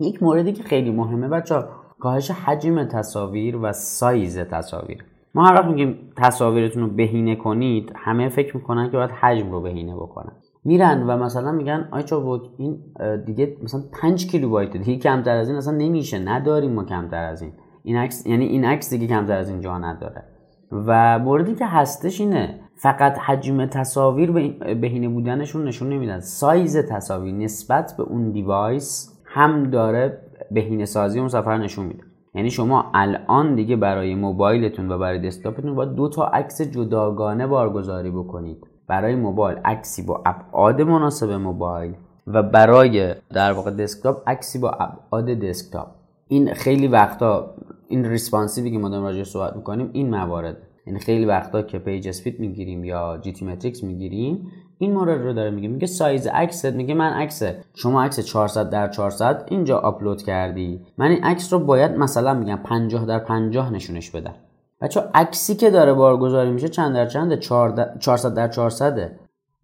یک 0.00 0.22
موردی 0.22 0.52
که 0.52 0.62
خیلی 0.62 0.90
مهمه 0.90 1.28
بچه 1.28 1.54
کاهش 2.00 2.30
حجم 2.30 2.84
تصاویر 2.84 3.56
و 3.56 3.72
سایز 3.72 4.38
تصاویر. 4.38 5.04
ما 5.34 5.46
هر 5.46 5.54
وقت 5.54 5.64
میگیم 5.64 6.12
تصاویرتون 6.16 6.82
رو 6.82 6.88
بهینه 6.88 7.36
کنید 7.36 7.92
همه 7.96 8.28
فکر 8.28 8.56
می‌کنن 8.56 8.90
که 8.90 8.96
باید 8.96 9.10
حجم 9.10 9.50
رو 9.50 9.60
بهینه 9.60 9.94
بکنن. 9.94 10.32
میرن 10.64 11.02
و 11.02 11.16
مثلا 11.16 11.52
میگن 11.52 11.88
آقای 11.90 12.02
چابک 12.02 12.42
این 12.58 12.78
دیگه 13.26 13.56
مثلا 13.62 13.82
5 14.02 14.26
کیلوبایت 14.26 14.76
دیگه 14.76 14.98
کمتر 14.98 15.36
از 15.36 15.48
این 15.48 15.56
اصلا 15.56 15.76
نمیشه. 15.76 16.18
نداریم 16.18 16.72
ما 16.72 16.84
کمتر 16.84 17.24
از 17.24 17.42
این. 17.42 17.52
این 17.82 17.96
عکس 17.96 18.26
یعنی 18.26 18.44
این 18.44 18.64
عکس 18.64 18.90
دیگه 18.90 19.06
کمتر 19.06 19.38
از 19.38 19.48
این 19.48 19.60
جا 19.60 19.78
نداره. 19.78 20.24
و 20.72 21.18
موردی 21.18 21.54
که 21.54 21.66
هستش 21.66 22.20
اینه 22.20 22.60
فقط 22.74 23.18
حجم 23.18 23.66
تصاویر 23.66 24.30
بهینه 24.74 25.08
بودنشون 25.08 25.64
نشون 25.64 25.88
نمیدن. 25.88 26.20
سایز 26.20 26.76
تصاویر 26.76 27.34
نسبت 27.34 27.94
به 27.96 28.02
اون 28.02 28.30
device 28.30 29.20
هم 29.26 29.70
داره 29.70 30.18
بهینه 30.50 30.84
سازی 30.84 31.18
اون 31.18 31.28
صفحه 31.28 31.48
رو 31.48 31.58
نشون 31.58 31.86
میده. 31.86 32.02
یعنی 32.34 32.50
شما 32.50 32.90
الان 32.94 33.54
دیگه 33.54 33.76
برای 33.76 34.14
موبایلتون 34.14 34.92
و 34.92 34.98
برای 34.98 35.18
دسکتاپتون 35.18 35.74
باید 35.74 35.94
دو 35.94 36.08
تا 36.08 36.24
عکس 36.24 36.62
جداگانه 36.62 37.46
بارگذاری 37.46 38.10
بکنید. 38.10 38.66
برای 38.86 39.14
موبایل. 39.14 39.58
عکسی 39.64 40.02
با 40.02 40.22
ابعاد 40.26 40.82
مناسب 40.82 41.30
موبایل 41.30 41.94
و 42.26 42.42
برای 42.42 43.14
در 43.34 43.52
واقع 43.52 43.70
دسکتاپ 43.70 44.22
عکسی 44.26 44.58
با 44.58 44.70
ابعاد 44.70 45.26
دسکتاپ. 45.26 45.88
این 46.28 46.54
خیلی 46.54 46.86
وقتا 46.86 47.54
این 47.88 48.04
responsive 48.04 48.64
ی 48.64 48.70
که 48.70 48.78
ما 48.78 48.88
داریم 48.88 49.04
راجع 49.04 49.22
صحبت 49.22 49.56
می‌کنیم 49.56 49.90
این 49.92 50.10
موارد. 50.10 50.56
یعنی 50.86 50.98
خیلی 50.98 51.24
وقتا 51.24 51.62
که 51.62 51.78
page 51.78 52.08
speed 52.08 52.40
می‌گیریم 52.40 52.84
یا 52.84 53.18
GTmetrix 53.20 53.84
می‌گیریم 53.84 54.52
این 54.78 54.92
مورد 54.92 55.20
رو 55.20 55.32
داره 55.32 55.50
میگه. 55.50 55.68
میگه 55.68 55.86
سایز 55.86 56.26
عکست 56.26 56.66
میگه 56.66 56.94
من 56.94 57.12
عکس. 57.12 57.42
شما 57.74 58.02
عکس 58.02 58.20
400 58.20 58.70
در 58.70 58.88
400 58.88 59.46
اینجا 59.50 59.78
آپلود 59.78 60.22
کردی. 60.22 60.80
من 60.98 61.10
این 61.10 61.24
عکس 61.24 61.52
رو 61.52 61.58
باید 61.58 61.90
مثلا 61.90 62.34
میگم 62.34 62.60
50 62.64 63.06
در 63.06 63.18
50 63.18 63.72
نشونش 63.72 64.10
بدم. 64.10 64.34
بعد 64.82 65.02
عکسی 65.14 65.54
که 65.54 65.70
داره 65.70 65.92
بارگذاری 65.92 66.50
میشه 66.50 66.68
چند 66.68 66.94
در 66.94 67.06
چنده 67.06 67.36
400 67.36 68.34
در 68.34 68.48
400 68.48 69.10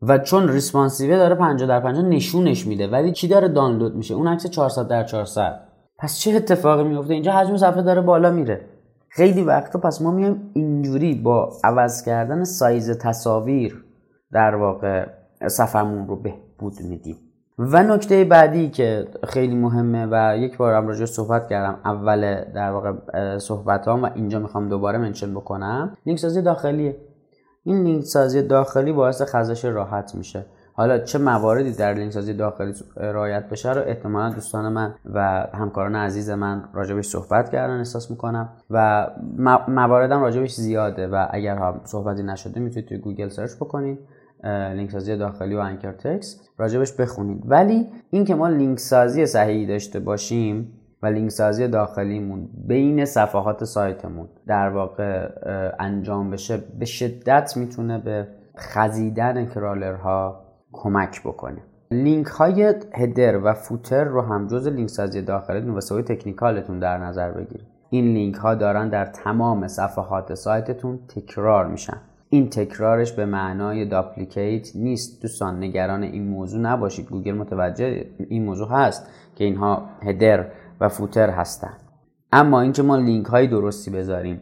و 0.02 0.18
چون 0.18 0.48
ریسپانسیوه 0.48 1.16
داره 1.16 1.34
50 1.34 1.68
در 1.68 1.80
50 1.80 2.02
نشونش 2.02 2.66
میده. 2.66 2.86
ولی 2.88 3.12
چی 3.12 3.28
داره 3.28 3.48
دانلود 3.48 3.96
میشه؟ 3.96 4.14
اون 4.14 4.28
عکس 4.28 4.46
400 4.46 4.88
در 4.88 5.04
400 5.04 5.60
پس 5.98 6.18
چه 6.18 6.30
اتفاقی 6.30 6.84
میفته؟ 6.84 7.14
اینجا 7.14 7.32
حجم 7.32 7.56
صفحه 7.56 7.82
داره 7.82 8.00
بالا 8.00 8.30
میره. 8.30 8.60
خیلی 9.08 9.42
وقتا 9.42 9.78
پس 9.78 10.02
ما 10.02 10.10
میایم 10.10 10.50
اینجوری 10.54 11.14
با 11.14 11.52
عوض 11.64 12.04
کردن 12.04 12.44
سایز 12.44 12.90
تصاویر 12.90 13.84
در 14.32 14.54
واقع 14.54 15.06
صفحمون 15.46 16.08
رو 16.08 16.16
بهبود 16.16 16.80
میدیم. 16.80 17.16
و 17.58 17.82
نکته 17.82 18.24
بعدی 18.24 18.70
که 18.70 19.06
خیلی 19.28 19.54
مهمه 19.54 20.06
و 20.10 20.36
یک 20.36 20.56
بار 20.56 20.74
هم 20.74 20.88
راجع 20.88 21.04
صحبت 21.04 21.48
کردم 21.48 21.78
اول 21.84 22.44
در 22.54 22.70
واقع 22.70 22.92
صحبت 23.38 23.88
و 23.88 24.10
اینجا 24.14 24.38
می‌خوام 24.38 24.68
دوباره 24.68 24.98
منشن 24.98 25.34
بکنم. 25.34 25.96
لینک 26.06 26.18
سازی 26.18 26.42
داخلیه. 26.42 26.96
این 27.64 27.82
لینک 27.82 28.04
سازی 28.04 28.42
داخلی 28.42 28.92
باعث 28.92 29.22
خزش 29.22 29.64
راحت 29.64 30.14
میشه. 30.14 30.46
حالا 30.72 30.98
چه 30.98 31.18
مواردی 31.18 31.72
در 31.72 31.94
لینک 31.94 32.12
سازی 32.12 32.34
داخلی 32.34 32.74
رعایت 32.96 33.48
بشه 33.48 33.72
رو 33.72 33.82
احتمالا 33.86 34.34
دوستان 34.34 34.72
من 34.72 34.94
و 35.14 35.46
همکاران 35.54 35.96
عزیز 35.96 36.30
من 36.30 36.64
راجبش 36.72 37.06
صحبت 37.06 37.50
کردن 37.50 37.78
احساس 37.78 38.10
می‌کنم 38.10 38.48
و 38.70 39.06
مواردم 39.68 40.20
راجبش 40.20 40.54
زیاده 40.54 41.08
و 41.08 41.26
اگر 41.30 41.56
هم 41.56 41.80
صحبتی 41.84 42.22
نشده 42.22 42.60
می‌تونید 42.60 42.88
توی 42.88 42.98
گوگل 42.98 43.28
سرچ 43.28 43.56
بکنید 43.56 43.98
لینک 44.44 44.90
سازی 44.90 45.16
داخلی 45.16 45.54
و 45.54 45.58
anchor 45.58 45.92
text 45.92 46.40
راجبش 46.58 46.92
بخونید. 46.92 47.42
ولی 47.46 47.86
اینکه 48.10 48.34
ما 48.34 48.48
لینک 48.48 48.78
سازی 48.78 49.26
صحیحی 49.26 49.66
داشته 49.66 50.00
باشیم 50.00 50.72
و 51.02 51.06
لینک 51.06 51.30
سازی 51.30 51.68
داخلیمون 51.68 52.48
بین 52.66 53.04
صفحات 53.04 53.64
سایتمون 53.64 54.28
در 54.46 54.68
واقع 54.68 55.28
انجام 55.78 56.30
بشه 56.30 56.56
به 56.78 56.84
شدت 56.84 57.56
می‌تونه 57.56 57.98
به 57.98 58.28
خزیدن 58.58 59.46
crawler 59.46 60.32
ها 60.32 60.44
کمک 60.72 61.22
بکنه. 61.22 61.58
لینک 61.90 62.26
های 62.26 62.74
header 62.94 63.44
و 63.44 63.54
footer 63.54 64.04
رو 64.04 64.22
هم 64.22 64.46
جز 64.46 64.66
لینک 64.66 64.88
سازی 64.88 65.22
داخلیتون 65.22 65.70
و 65.70 65.80
سئوی 65.80 66.02
technical 66.02 66.59
تون 66.59 66.78
در 66.78 66.98
نظر 66.98 67.30
بگیرید. 67.30 67.66
این 67.90 68.04
لینک 68.04 68.34
ها 68.34 68.54
دارن 68.54 68.88
در 68.88 69.06
تمام 69.06 69.68
صفحات 69.68 70.34
سایتتون 70.34 70.98
تکرار 71.08 71.66
میشن. 71.66 72.00
این 72.30 72.50
تکرارش 72.50 73.12
به 73.12 73.26
معنای 73.26 73.84
duplicate 73.84 74.76
نیست. 74.76 75.22
دوستان 75.22 75.64
نگران 75.64 76.02
این 76.02 76.28
موضوع 76.28 76.60
نباشید. 76.60 77.08
گوگل 77.08 77.32
متوجه 77.32 78.06
این 78.28 78.44
موضوع 78.44 78.68
هست 78.70 79.06
که 79.36 79.44
اینها 79.44 79.88
header 80.02 80.46
و 80.80 80.88
فوتر 80.88 81.30
هستن. 81.30 81.76
اما 82.32 82.60
اینکه 82.60 82.82
ما 82.82 82.96
لینک 82.96 83.26
های 83.26 83.46
درستی 83.46 83.90
بذاریم 83.90 84.40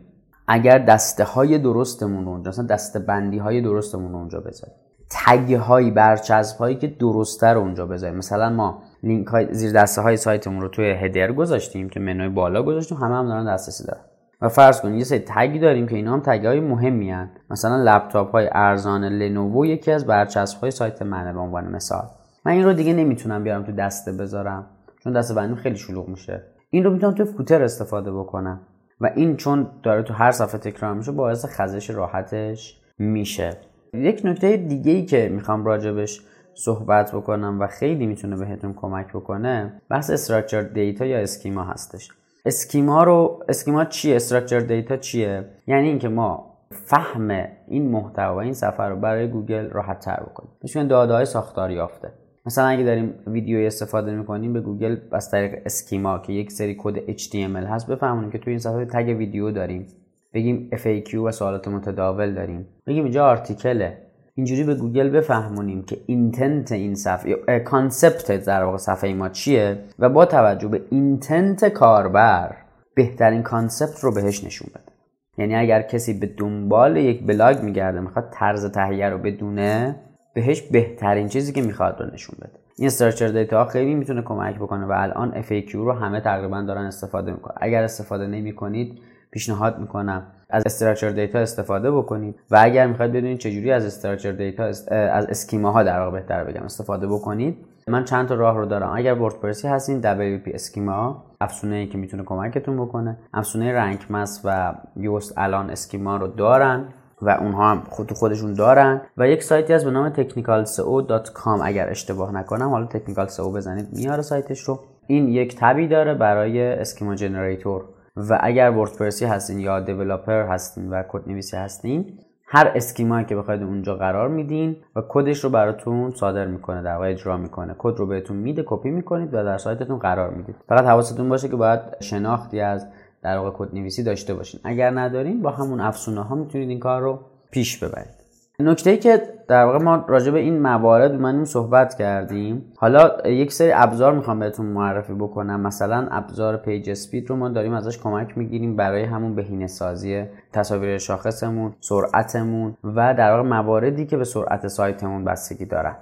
اگر 0.49 0.79
دسته 0.79 1.25
های 1.25 1.59
درستمون 1.59 2.25
رو 2.25 2.31
اونجا 2.31 2.49
مثلا 2.49 2.67
دسته 2.67 2.99
بندی 2.99 3.39
های 3.39 3.61
درستمون 3.61 4.13
رو 4.13 4.19
اونجا 4.19 4.41
بذاریم. 4.41 4.75
تگ 5.11 5.53
هایی 5.53 5.91
برچسب 5.91 6.59
هایی 6.59 6.77
که 6.77 6.87
درسته 6.87 7.47
رو 7.47 7.61
اونجا 7.61 7.87
بذاریم. 7.87 8.17
مثلا 8.17 8.51
ما 8.51 8.83
لینک 9.03 9.27
های 9.27 9.55
زیر 9.55 9.73
دسته 9.73 10.03
های 10.03 10.17
سایتمون 10.17 10.61
رو 10.61 10.69
توی 10.69 10.91
هدر 10.91 11.33
گذاشتیم 11.33 11.89
که 11.89 12.01
منوی 12.01 12.29
بالا 12.29 12.63
گذاشتیم. 12.63 12.99
همه 12.99 13.15
هم 13.15 13.29
دارن 13.29 13.55
دسترسی 13.55 13.85
دارن. 13.85 14.01
و 14.41 14.49
فرض 14.49 14.81
کنید 14.81 14.99
یه 14.99 15.05
سری 15.05 15.19
تگ 15.19 15.61
داریم 15.61 15.87
که 15.87 15.97
اینا 15.97 16.13
هم 16.13 16.21
تگ 16.21 16.47
های 16.47 16.61
مهمی 16.61 17.11
هن. 17.11 17.31
مثلا 17.51 17.83
لپتاپ 17.83 18.31
های 18.31 18.49
ارزان 18.53 19.05
لنوو 19.05 19.67
یکی 19.67 19.93
از 19.93 20.07
برچسب 20.07 20.61
های 20.61 20.71
سایت 20.71 21.03
منه 21.03 21.33
به 21.33 21.39
عنوان 21.39 21.69
مثال. 21.69 22.05
من 22.45 22.53
این 22.53 22.65
رو 22.65 22.73
دیگه 22.73 22.93
نمی‌تونم 22.93 23.45
بیارم 23.45 23.65
تو 23.65 23.73
دسته 23.73 24.13
بذارم 24.13 24.67
چون 25.05 25.13
دسته 25.13 25.35
بندی 25.35 25.55
خیلی 25.55 25.77
شلوغ 25.77 26.09
میشه. 26.09 26.43
این 26.71 26.85
رو 26.85 26.91
می‌تونم 26.91 27.15
تو 27.15 27.25
footer 27.25 27.63
استفاده 27.63 28.13
بکنم. 28.13 28.61
و 29.01 29.11
این 29.15 29.37
چون 29.37 29.71
داره 29.83 30.03
تو 30.03 30.15
هر 30.15 30.31
صفحه 30.31 30.59
تکرار 30.59 30.95
میشه 30.95 31.13
باعث 31.13 31.47
خزش 31.49 31.91
راحتش 31.91 32.81
میشه. 32.99 33.51
یک 33.95 34.21
نکته 34.25 34.57
دیگه 34.57 34.93
ای 34.93 35.05
که 35.05 35.29
می‌خوام 35.29 35.65
راجبش 35.65 36.21
صحبت 36.55 37.15
بکنم 37.15 37.61
و 37.61 37.67
خیلی 37.67 38.07
می‌تونه 38.07 38.37
بهتون 38.37 38.75
کمک 38.75 39.09
بکنه 39.09 39.83
بحث 39.91 40.11
structure 40.11 40.63
data 40.63 41.05
یا 41.05 41.19
schema 41.19 41.65
هستش. 41.65 42.09
schema 42.47 43.05
رو 43.05 43.45
schema 43.49 43.85
چیه؟ 43.85 44.17
structure 44.17 44.61
data 44.61 44.97
چیه؟ 44.97 45.45
یعنی 45.67 45.89
اینکه 45.89 46.09
ما 46.09 46.57
فهم 46.71 47.47
این 47.69 47.91
محتوا 47.91 48.41
این 48.41 48.53
صفحه 48.53 48.89
رو 48.89 48.97
برای 48.97 49.29
گوگل 49.29 49.71
راحت 49.71 50.01
تر 50.01 50.23
بکنیم. 50.23 50.51
میشن 50.63 50.87
داده 50.87 51.13
های 51.15 51.25
ساختار 51.25 51.71
یافته. 51.71 52.13
مثلا 52.47 52.67
اگه 52.67 52.85
داریم 52.85 53.15
ویدیوی 53.27 53.67
استفاده 53.67 54.15
می‌کنیم 54.15 54.53
به 54.53 54.61
گوگل 54.61 54.97
از 55.13 55.31
طریق 55.31 55.63
schema 55.65 56.19
که 56.19 56.33
یک 56.33 56.53
سری 56.53 56.77
کد 56.79 57.19
HTML 57.19 57.67
هست 57.67 57.87
بفهمونیم 57.91 58.31
که 58.31 58.39
توی 58.39 58.51
این 58.51 58.59
صفحه 58.59 58.85
تگ 58.85 59.15
ویدیو 59.19 59.51
داریم. 59.51 59.87
بگیم 60.35 60.71
FAQ 60.73 61.15
و 61.15 61.31
سوالات 61.31 61.69
متداول 61.69 62.35
داریم. 62.35 62.69
بگیم 62.87 63.05
اینجا 63.05 63.27
article 63.27 63.88
ه. 63.88 64.06
اینجوری 64.39 64.65
به 64.65 64.75
گوگل 64.75 65.11
بفهمونیم 65.11 65.83
که 65.83 65.99
intent 66.07 66.73
این 66.73 66.95
صفحه 66.95 67.61
concept 67.61 68.45
در 68.45 68.65
واقع 68.65 68.77
صفحه 68.77 69.15
ما 69.15 69.29
چیه 69.29 69.79
و 69.99 70.09
با 70.09 70.25
توجه 70.25 70.69
به 70.69 70.83
intent 70.91 71.65
کاربر 71.65 72.57
بهترین 72.95 73.43
concept 73.43 74.01
رو 74.01 74.13
بهش 74.13 74.45
نشون 74.45 74.69
بده. 74.75 74.93
یعنی 75.39 75.55
اگر 75.55 75.83
کسی 75.83 76.21
به 76.21 76.27
دنبال 76.27 76.97
یک 76.97 77.27
بلاگ 77.27 77.63
میگرده 77.63 78.01
می‌خواد 78.01 78.29
طرز 78.31 78.67
تهیه 78.67 79.09
رو 79.09 79.19
بدونه 79.19 79.97
بهش 80.35 80.63
بهترین 80.63 81.29
چیزی 81.29 81.53
که 81.53 81.63
می‌خواد 81.63 82.01
رو 82.01 82.15
نشون 82.15 82.37
بده. 82.41 82.59
این 82.79 82.87
structure 82.87 83.29
data 83.29 83.65
خیلی 83.65 83.95
می‌تونه 83.95 84.23
کمک 84.23 84.57
بکنه 84.57 84.87
و 84.87 84.93
الان 84.97 85.43
FAQ 85.43 85.71
رو 85.71 85.93
همه 85.93 86.21
تقریبا 86.21 86.63
دارن 86.63 86.85
استفاده 86.85 87.33
می‌کنن. 87.33 87.55
اگر 87.61 87.83
استفاده 87.83 88.27
نمی 88.27 88.53
کنید 88.53 88.99
پیشنهاد 89.31 89.79
می‌کنم 89.79 90.27
از 90.51 90.63
structure 90.67 91.11
data 91.11 91.39
استفاده 91.39 91.91
بکنید 91.91 92.35
و 92.51 92.59
اگر 92.61 92.87
می‌خواید 92.87 93.13
بدونید 93.13 93.39
چجوری 93.39 93.73
از 93.73 93.87
structure 93.87 94.33
data 94.33 94.65
از 94.91 95.27
schema 95.29 95.71
ها 95.71 95.83
در 95.83 96.01
واقع 96.01 96.21
بهتر 96.21 96.45
بگم 96.45 96.63
استفاده 96.63 97.07
بکنید. 97.07 97.57
من 97.89 98.05
چند 98.05 98.29
تا 98.29 98.35
راه 98.35 98.57
رو 98.57 98.67
دارم. 98.67 98.93
اگر 98.95 99.15
وردپرسی 99.15 99.69
هستین 99.69 100.03
WP 100.03 100.55
Schema 100.55 101.25
افزونه 101.41 101.77
ای 101.77 101.87
که 101.87 101.99
می‌تونه 101.99 102.23
کمکتون 102.23 102.77
بکنه. 102.77 103.17
افزونه 103.35 103.73
Rank 103.73 103.99
Math 104.11 104.41
و 104.45 104.75
Yoast 104.97 105.35
الان 105.37 105.71
schema 105.71 106.17
رو 106.17 106.27
دارن 106.27 106.85
و 107.23 107.31
اونها 107.31 107.71
هم 107.71 107.83
خود 107.89 108.13
خودشون 108.13 108.53
دارن. 108.53 109.01
و 109.17 109.29
یک 109.29 109.43
سایتی 109.43 109.73
هست 109.73 109.85
به 109.85 109.91
نام 109.91 110.13
technicalseo.com 110.13 111.61
اگر 111.63 111.91
اشتباه 111.91 112.35
نکنم 112.35 112.69
حالا 112.69 112.89
سئو 113.29 113.53
بزنید 113.53 113.87
میاره 113.93 114.23
سایتش 114.23 114.61
رو. 114.61 114.81
این 115.07 115.29
یک 115.29 115.57
tab 115.61 115.82
ی 115.82 115.89
داره 115.89 116.15
برای 116.15 116.63
schema 116.63 117.15
generator. 117.15 117.85
و 118.17 118.39
اگر 118.43 118.71
وردپرسی 118.71 119.25
هستین 119.25 119.61
یا 119.61 119.81
developer 119.81 120.47
هستین 120.47 120.91
و 120.91 121.03
کد 121.09 121.29
نویسی 121.29 121.57
هستین 121.57 122.19
هر 122.49 122.73
schema 122.75 123.14
یی 123.14 123.27
که 123.27 123.37
بخواید 123.37 123.63
اونجا 123.63 123.97
قرار 123.97 124.29
میدین 124.29 124.77
و 124.97 125.03
کدش 125.09 125.45
رو 125.45 125.51
براتون 125.51 126.11
صادر 126.11 126.47
می‌کنه 126.47 126.83
در 126.83 126.95
واقع 126.95 127.11
اجرا 127.11 127.37
می‌کنه. 127.37 127.75
کد 127.79 127.99
رو 127.99 128.07
بهتون 128.07 128.37
میده 128.37 128.65
کپی 128.67 128.91
می‌کنید 128.91 129.35
و 129.35 129.45
در 129.45 129.59
سایتتون 129.59 129.99
قرار 129.99 130.31
می‌دید 130.31 130.57
فقط 130.69 130.85
حواستون 130.85 131.29
باشه 131.29 131.49
که 131.49 131.57
باید 131.57 131.81
شناختی 132.01 132.61
از 132.61 132.87
در 133.23 133.39
واقع 133.39 133.51
کد 133.59 133.75
نویسی 133.75 134.03
داشته 134.03 134.35
باشین. 134.35 134.61
اگر 134.65 134.91
ندارین 134.91 135.43
با 135.43 135.51
همون 135.51 135.81
افزونه 135.81 136.23
ها 136.23 136.35
می‌تونید 136.35 136.69
این 136.69 136.81
کار 136.81 137.03
رو 137.03 137.21
پیش 137.51 137.85
ببرید. 137.85 138.16
نکته 138.61 138.91
ای 138.91 138.97
که 138.99 139.23
در 139.49 139.65
واقع 139.65 139.79
ما 139.79 140.05
راجع 140.09 140.31
به 140.31 140.39
این 140.39 140.63
موارد 140.63 141.13
اومدیم 141.13 141.45
صحبت 141.45 141.95
کردیم. 141.95 142.73
حالا 142.77 143.29
یک 143.31 143.53
سری 143.53 143.73
ابزار 143.73 144.15
می‌خوام 144.15 144.39
بهتون 144.39 144.67
معرفی 144.67 145.13
بکنم. 145.13 145.61
مثلا 145.61 146.09
ابزار 146.11 146.57
PageSpeed 146.57 147.31
رو 147.31 147.37
ما 147.37 147.49
داریم 147.49 147.73
ازش 147.73 147.99
کمک 147.99 148.39
می‌گیریم 148.39 148.77
برای 148.77 149.05
همون 149.05 149.35
بهینه 149.35 149.67
سازی 149.67 150.25
تصاویر 150.53 150.99
شاخصمون 150.99 151.73
سرعتمون 151.81 152.77
و 152.85 153.15
در 153.15 153.31
واقع 153.31 153.49
مواردی 153.49 154.07
که 154.07 154.17
به 154.17 154.25
سرعت 154.25 154.69
سایتمون 154.69 155.25
بستگی 155.25 155.65
دارن 155.65 155.97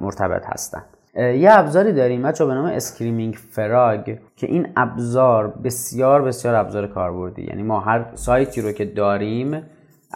مرتبط 0.00 0.46
هستن. 0.46 0.82
یه 1.16 1.48
ابزاری 1.52 1.92
داریم 1.92 2.22
بچه 2.22 2.44
به 2.46 2.54
نام 2.54 2.64
Screaming 2.64 3.34
Frog 3.34 4.16
که 4.36 4.46
این 4.46 4.68
ابزار 4.76 5.48
بسیار 5.64 6.22
بسیار 6.22 6.54
ابزار 6.54 6.86
کاربردی. 6.86 7.42
یعنی 7.42 7.62
ما 7.62 7.80
هر 7.80 8.04
سایتی 8.14 8.60
رو 8.60 8.72
که 8.72 8.84
داریم 8.84 9.62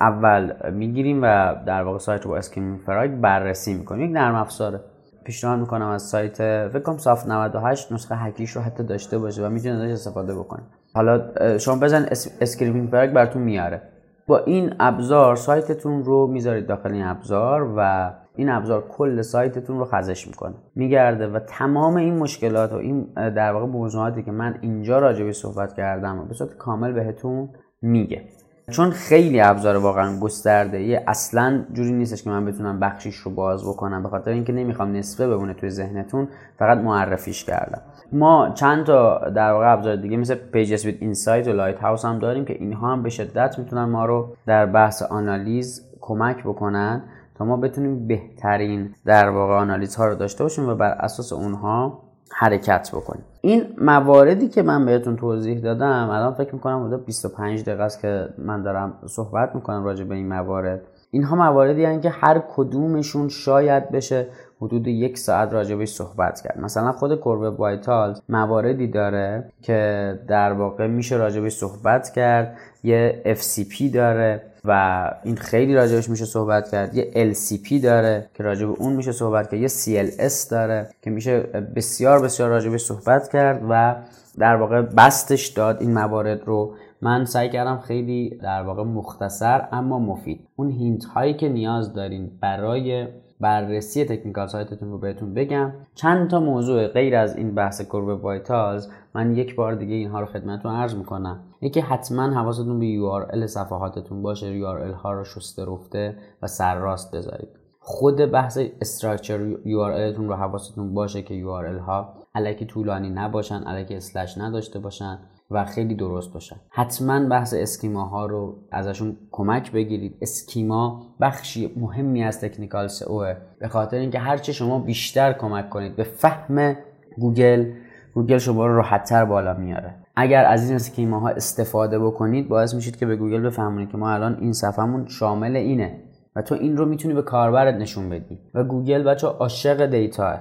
اول 0.01 0.53
می‌گیریم 0.71 1.23
و 1.23 1.55
در 1.67 1.83
واقع 1.83 1.99
سایت 1.99 2.25
رو 2.25 2.31
با 2.31 2.37
Screaming 2.37 2.79
Frog 2.87 3.11
بررسی 3.11 3.75
می‌کنیم. 3.75 4.05
یک 4.05 4.17
نرم 4.17 4.35
افزاره 4.35 4.81
پیشنهاد 5.25 5.59
می‌کنم 5.59 5.89
از 5.89 6.03
سایت 6.03 6.69
فکر 6.69 6.83
کنم 6.83 6.97
سافت 6.97 7.29
98 7.29 7.93
نسخه 7.93 8.15
هکیش 8.15 8.51
رو 8.51 8.63
حتی 8.63 8.85
داشته 8.85 9.19
باشه 9.19 9.47
و 9.47 9.49
می‌تونید 9.49 9.81
ازش 9.81 9.93
استفاده 9.93 10.35
بکنید. 10.35 10.67
حالا 10.95 11.23
شما 11.59 11.77
بزن 11.77 12.07
Screaming 12.41 12.89
Frog 12.89 13.11
براتون 13.11 13.43
میاره. 13.43 13.83
با 14.27 14.39
این 14.39 14.75
ابزار 14.81 15.37
سایتتون 15.37 16.05
رو 16.05 16.27
می‌ذارید 16.27 16.67
داخل 16.67 16.93
این 16.93 17.05
ابزار 17.05 17.75
و 17.77 18.11
این 18.37 18.49
ابزار 18.49 18.85
کل 18.89 19.23
سایتتون 19.23 19.79
رو 19.79 19.85
خزش 19.85 20.27
می‌کنه. 20.27 20.55
میگرده 20.75 21.29
و 21.29 21.39
تمام 21.39 21.97
این 21.97 22.19
مشکلات 22.19 22.73
و 22.73 22.77
این 22.77 23.07
در 23.15 23.53
واقع 23.53 23.67
موضوعاتی 23.67 24.23
که 24.23 24.33
من 24.33 24.59
اینجا 24.61 24.99
راجع 24.99 25.31
صحبت 25.31 25.75
کردم 25.75 26.29
به 26.29 26.35
صورت 26.35 26.57
کامل 26.57 26.93
بهتون 26.93 27.49
میگه. 27.83 28.23
چون 28.71 28.91
خیلی 28.91 29.41
ابزار 29.41 29.77
واقعا 29.77 30.21
گسترده. 30.21 30.83
یه 30.83 31.05
اصلا 31.07 31.65
جوری 31.73 31.93
نیستش 31.93 32.23
که 32.23 32.31
من 32.31 32.45
بتونم 32.45 32.81
بخشیش 32.81 33.17
رو 33.17 33.31
باز 33.31 33.65
بکنم 33.65 34.03
به 34.03 34.09
خاطر 34.09 34.31
اینکه 34.31 34.53
نمی‌خوام 34.53 34.97
نصفه 34.97 35.29
بمونه 35.29 35.55
توی 35.55 35.71
ذهنتون 35.71 36.29
فقط 36.59 36.79
معرفیش 36.79 37.45
کردم. 37.45 37.81
ما 38.13 38.51
چند 38.55 38.87
تا 38.87 39.19
در 39.19 39.53
واقع 39.53 39.73
ابزار 39.73 39.97
دیگه 39.97 40.17
مثل 40.17 40.35
PageSpeed 40.35 40.97
Insights 41.01 41.49
و 41.49 41.53
Lighthouse 41.53 42.05
هم 42.05 42.19
داریم 42.19 42.45
که 42.45 42.53
اینها 42.53 42.93
هم 42.93 43.03
به 43.03 43.11
شدت 43.11 43.59
می‌تونن 43.59 43.85
ما 43.85 44.07
رو 44.07 44.29
در 44.47 44.67
بحث 44.67 45.03
آنالیز 45.03 45.83
کمک 46.01 46.43
بکنن 46.43 47.03
تا 47.35 47.45
ما 47.45 47.57
بتونیم 47.57 48.07
بهترین 48.07 48.95
در 49.05 49.29
واقع 49.29 49.55
آنالیز 49.55 49.97
ها 49.97 50.07
رو 50.07 50.15
داشته 50.15 50.45
باشیم 50.45 50.69
و 50.69 50.75
بر 50.75 50.91
اساس 50.91 51.33
اونها 51.33 52.03
حرکت 52.33 52.91
بکنیم 52.93 53.25
این 53.41 53.67
مواردی 53.79 54.49
که 54.49 54.63
من 54.63 54.87
بهتون 54.87 55.17
توضیح 55.17 55.61
دادم 55.61 56.09
الان 56.11 56.35
فکر 56.35 56.55
می‌کنم 56.55 56.87
حدود 56.87 57.07
25 57.07 57.63
دقیقه 57.63 57.83
است 57.83 58.01
که 58.01 58.29
من 58.39 58.63
دارم 58.63 58.93
صحبت 59.07 59.55
می‌کنم 59.55 59.85
راجع 59.85 60.05
به 60.05 60.15
این 60.15 60.29
موارد. 60.29 60.81
اینها 61.11 61.37
مواردی 61.37 61.85
هستند 61.85 62.03
که 62.03 62.11
هر 62.11 62.43
کدومشون 62.57 63.29
شاید 63.29 63.91
بشه 63.91 64.27
حدود 64.61 64.87
یک 64.87 65.19
ساعت 65.19 65.53
راجبش 65.53 65.89
صحبت 65.89 66.41
کرد. 66.41 66.61
مثلا 66.61 66.93
خود 66.93 67.15
کورب 67.15 67.61
وایتالز 67.61 68.21
مواردی 68.29 68.89
داره 68.89 69.53
که 69.63 70.21
در 70.29 70.53
واقع 70.53 70.87
میشه 70.87 71.17
راجبش 71.17 71.53
صحبت 71.53 72.11
کرد. 72.11 72.59
یه 72.87 73.23
FCP 73.27 73.83
داره 73.95 74.43
و 74.65 75.11
این 75.25 75.37
خیلی 75.37 75.75
راجبش 75.75 76.11
میشه 76.11 76.25
صحبت 76.25 76.71
کرد. 76.71 76.95
یه 76.95 77.33
LCP 77.33 77.83
داره 77.83 78.31
که 78.35 78.43
راجب 78.43 78.71
اون 78.71 78.93
میشه 78.93 79.13
صحبت 79.13 79.51
کرد. 79.51 79.61
یه 79.61 79.69
CLS 79.69 80.51
داره 80.51 80.89
که 81.03 81.11
میشه 81.11 81.41
بسیار 81.77 82.23
بسیار 82.23 82.49
راجبش 82.49 82.81
صحبت 82.81 83.33
کرد 83.33 83.63
و 83.71 83.97
در 84.39 84.57
واقع 84.57 84.83
بستش 84.83 85.47
داد 85.47 85.81
این 85.81 85.95
موارد 85.95 86.45
رو. 86.45 86.75
من 87.03 87.25
سعی 87.25 87.51
کردم 87.51 87.79
خیلی 87.79 88.39
در 88.43 88.63
واقع 88.63 88.83
مختصر 88.83 89.69
اما 89.73 89.99
مفید. 89.99 90.41
اون 90.57 90.71
hint 90.71 91.05
هایی 91.05 91.35
که 91.35 91.49
نیاز 91.49 91.93
دارین 91.93 92.31
برای 92.41 93.07
بررسی 93.41 94.05
technical 94.05 94.47
سایتتون 94.47 94.91
رو 94.91 94.99
بهتون 94.99 95.35
بگم. 95.35 95.73
چند 95.95 96.31
تا 96.31 96.41
موضوع 96.41 96.89
غیر 96.89 97.17
از 97.17 97.37
این 97.37 97.55
بحث 97.55 97.81
core 97.81 98.06
web 98.06 98.25
vitals 98.25 98.89
من 99.15 99.37
یک 99.37 99.55
بار 99.55 99.75
دیگه 99.75 99.95
اینها 99.95 100.21
رو 100.21 100.27
خدمتتون 100.27 100.75
عرض 100.75 100.95
می‌کنم. 100.95 101.41
یکی 101.61 101.81
حتما 101.81 102.23
حواستون 102.23 102.79
به 102.79 102.87
URL 102.87 103.47
صفحاتتون 103.47 104.23
باشه 104.23 104.61
URL 104.61 104.95
ها 104.95 105.13
رو 105.13 105.25
شسته 105.25 105.65
رفته 105.65 106.17
و 106.43 106.47
سرراست 106.47 107.17
بذارید. 107.17 107.49
خود 107.81 108.17
بحث 108.17 108.59
structure 108.81 109.55
URL 109.55 110.17
تون 110.17 110.29
رو 110.29 110.35
حواستون 110.35 110.95
باشه 110.95 111.23
که 111.23 111.45
URL 111.45 111.81
ها 111.81 112.15
الکی 112.35 112.65
طولانی 112.65 113.11
نباشن 113.11 113.63
الکی 113.63 113.95
slash 113.95 114.39
نداشته 114.39 114.79
باشن. 114.79 115.19
و 115.51 115.65
خیلی 115.65 115.95
درست 115.95 116.33
باشن. 116.33 116.57
حتما 116.71 117.29
بحث 117.29 117.55
schema 117.55 118.05
ها 118.05 118.27
رو 118.27 118.57
ازشون 118.71 119.17
کمک 119.31 119.73
بگیرید. 119.73 120.19
schema 120.21 121.03
بخشی 121.21 121.73
مهمی 121.77 122.25
از 122.25 122.41
technical 122.41 122.89
SEO. 122.89 123.35
به 123.59 123.69
خاطر 123.69 123.97
اینکه 123.97 124.19
هرچه 124.19 124.53
شما 124.53 124.79
بیشتر 124.79 125.33
کمک 125.33 125.71
کنید 125.71 125.97
به 125.97 126.05
فهم 126.05 126.77
گوگل 127.19 127.73
گوگل 128.15 128.39
شما 128.39 128.67
رو 128.67 128.77
راحتتر 128.77 129.25
بالا 129.25 129.55
میاره. 129.55 129.95
اگر 130.17 130.45
از 130.45 130.65
این 130.65 130.75
schema 130.75 131.21
ها 131.21 131.29
استفاده 131.29 131.99
بکنید 131.99 132.49
باعث 132.49 132.75
میشید 132.75 132.97
که 132.97 133.07
به 133.07 133.17
گوگل 133.17 133.41
بفهمونید 133.41 133.91
که 133.91 133.97
ما 133.97 134.11
الان 134.11 134.39
این 134.41 134.53
صفحمون 134.53 135.07
شامل 135.09 135.57
اینه 135.57 136.01
و 136.37 136.43
تو 136.43 136.55
این 136.55 136.77
رو 136.77 136.87
می‌تونی 136.87 137.15
به 137.15 137.23
کاربرت 137.23 137.75
نشون 137.75 138.09
بدی. 138.11 138.39
و 138.55 138.65
گوگل 138.65 139.03
بچه 139.03 139.27
عاشق 139.27 139.87
data. 139.87 140.39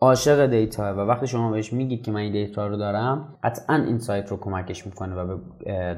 عاشق 0.00 0.46
data 0.46 0.94
و 0.94 0.96
وقتی 0.96 1.26
شما 1.26 1.50
بهش 1.50 1.72
میگید 1.72 2.02
که 2.02 2.10
من 2.10 2.20
این 2.20 2.32
data 2.32 2.66
رو 2.66 2.76
دارم 2.76 3.38
قطعا 3.42 3.76
این 3.76 3.98
سایت 3.98 4.28
رو 4.28 4.36
کمکش 4.36 4.86
می‌کنه 4.86 5.14
و 5.14 5.26
به 5.26 5.36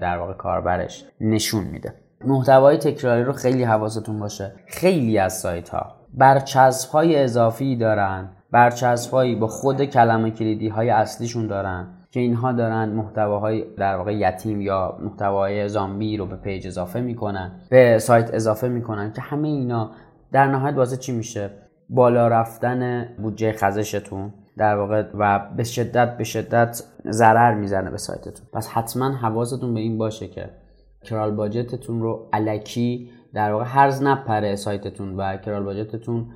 در 0.00 0.18
واقع 0.18 0.32
کاربرش 0.32 1.04
نشون 1.20 1.64
میده. 1.64 1.94
محتوای 2.24 2.76
تکراری 2.76 3.24
رو 3.24 3.32
خیلی 3.32 3.64
حواستون 3.64 4.18
باشه. 4.18 4.52
خیلی 4.66 5.18
از 5.18 5.38
سایت 5.38 5.68
ها 5.68 5.94
برچسب 6.14 6.90
های 6.90 7.22
اضافی 7.22 7.76
دارن 7.76 8.28
برچسب 8.50 9.12
هایی 9.12 9.34
با 9.34 9.46
خود 9.46 9.84
کلمه 9.84 10.30
کلیدی 10.30 10.68
های 10.68 10.90
اصلیشون 10.90 11.46
دارن 11.46 11.88
که 12.10 12.20
اینها 12.20 12.52
دارن 12.52 12.88
محتواهای 12.88 13.64
در 13.76 13.96
واقع 13.96 14.16
یتیم 14.16 14.60
یا 14.60 14.98
محتوای 15.02 15.68
زامبی 15.68 16.16
رو 16.16 16.26
به 16.26 16.36
page 16.36 16.66
اضافه 16.66 17.00
می‌کنن 17.00 17.52
به 17.70 17.98
سایت 17.98 18.34
اضافه 18.34 18.68
می‌کنن 18.68 19.12
که 19.12 19.20
همه 19.20 19.48
اینا 19.48 19.90
در 20.32 20.46
نهایت 20.46 20.76
واسه 20.76 20.96
چی 20.96 21.12
میشه؟ 21.12 21.50
بالا 21.90 22.29
رفتن 22.29 23.09
بودجه 23.18 23.53
خزشتون 23.53 24.33
در 24.57 24.76
واقع 24.76 25.05
و 25.14 25.48
به 25.57 25.64
شدت 25.64 26.16
به 26.16 26.24
شدت 26.24 26.83
ضرر 27.11 27.55
می‌زنه 27.55 27.90
به 27.90 27.96
سایتتون. 27.96 28.46
پس 28.53 28.68
حتما 28.68 29.11
حواستون 29.11 29.74
به 29.74 29.81
این 29.81 29.98
باشه 29.98 30.29
که 30.29 30.50
کرال 31.05 31.31
باجتتون 31.31 32.03
رو 32.03 32.29
علکی 32.33 33.11
در 33.35 33.53
واقع 33.53 33.64
هرز 33.64 34.03
نپره 34.03 34.57
سایتتون 34.57 35.16
و 35.16 35.37
کرال 35.37 35.62
باجتتون 35.64 36.26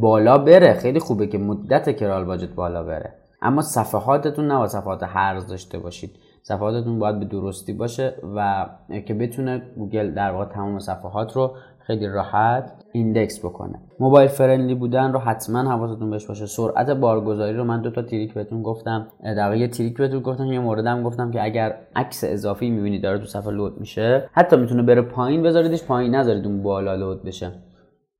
بالا 0.00 0.38
بره. 0.38 0.74
خیلی 0.74 0.98
خوبه 0.98 1.26
که 1.26 1.38
مدت 1.38 1.96
کرال 1.96 2.24
باجت 2.24 2.54
بالا 2.54 2.82
بره. 2.82 3.14
اما 3.42 3.62
صفحاتتون 3.62 4.52
نه 4.52 4.66
صفحات 4.66 5.02
هرز 5.02 5.46
داشته 5.46 5.78
باشید. 5.78 6.10
صفحاتتون 6.42 6.98
باید 6.98 7.18
به 7.18 7.24
درستی 7.24 7.72
باشه 7.72 8.14
و 8.36 8.66
که 9.06 9.14
بتونه 9.14 9.62
گوگل 9.76 10.10
در 10.10 10.30
واقع 10.30 10.44
تمام 10.44 10.78
صفحات 10.78 11.32
رو 11.36 11.54
خیلی 11.86 12.08
راحت 12.08 12.72
index 12.92 13.44
بکنه. 13.44 13.80
mobile 14.00 14.28
friendly 14.28 14.74
بودن 14.74 15.12
رو 15.12 15.18
حتما 15.18 15.58
حواستون 15.58 16.10
بهش 16.10 16.26
باشه. 16.26 16.46
سرعت 16.46 16.90
بارگذاری 16.90 17.56
رو 17.56 17.64
من 17.64 17.82
دو 17.82 17.90
تا 17.90 18.02
trick 18.02 18.34
بهتون 18.34 18.62
گفتم. 18.62 19.08
در 19.24 19.56
یه 19.56 19.68
trick 19.68 19.96
بهتون 19.96 20.20
گفتم 20.20 20.46
یه 20.46 20.60
موردم 20.60 21.02
گفتم 21.02 21.30
که 21.30 21.44
اگر 21.44 21.76
عکس 21.96 22.24
اضافی 22.26 22.70
می‌بینید 22.70 23.02
داره 23.02 23.18
تو 23.18 23.24
صفحه 23.24 23.50
load 23.50 23.80
میشه 23.80 24.28
حتی 24.32 24.56
می‌تونه 24.56 24.82
بره 24.82 25.02
پایین 25.02 25.42
بذاریدش 25.42 25.84
پایین 25.84 26.14
نذارید 26.14 26.46
اون 26.46 26.62
بالا 26.62 26.94
load 26.94 27.22
بشه. 27.22 27.52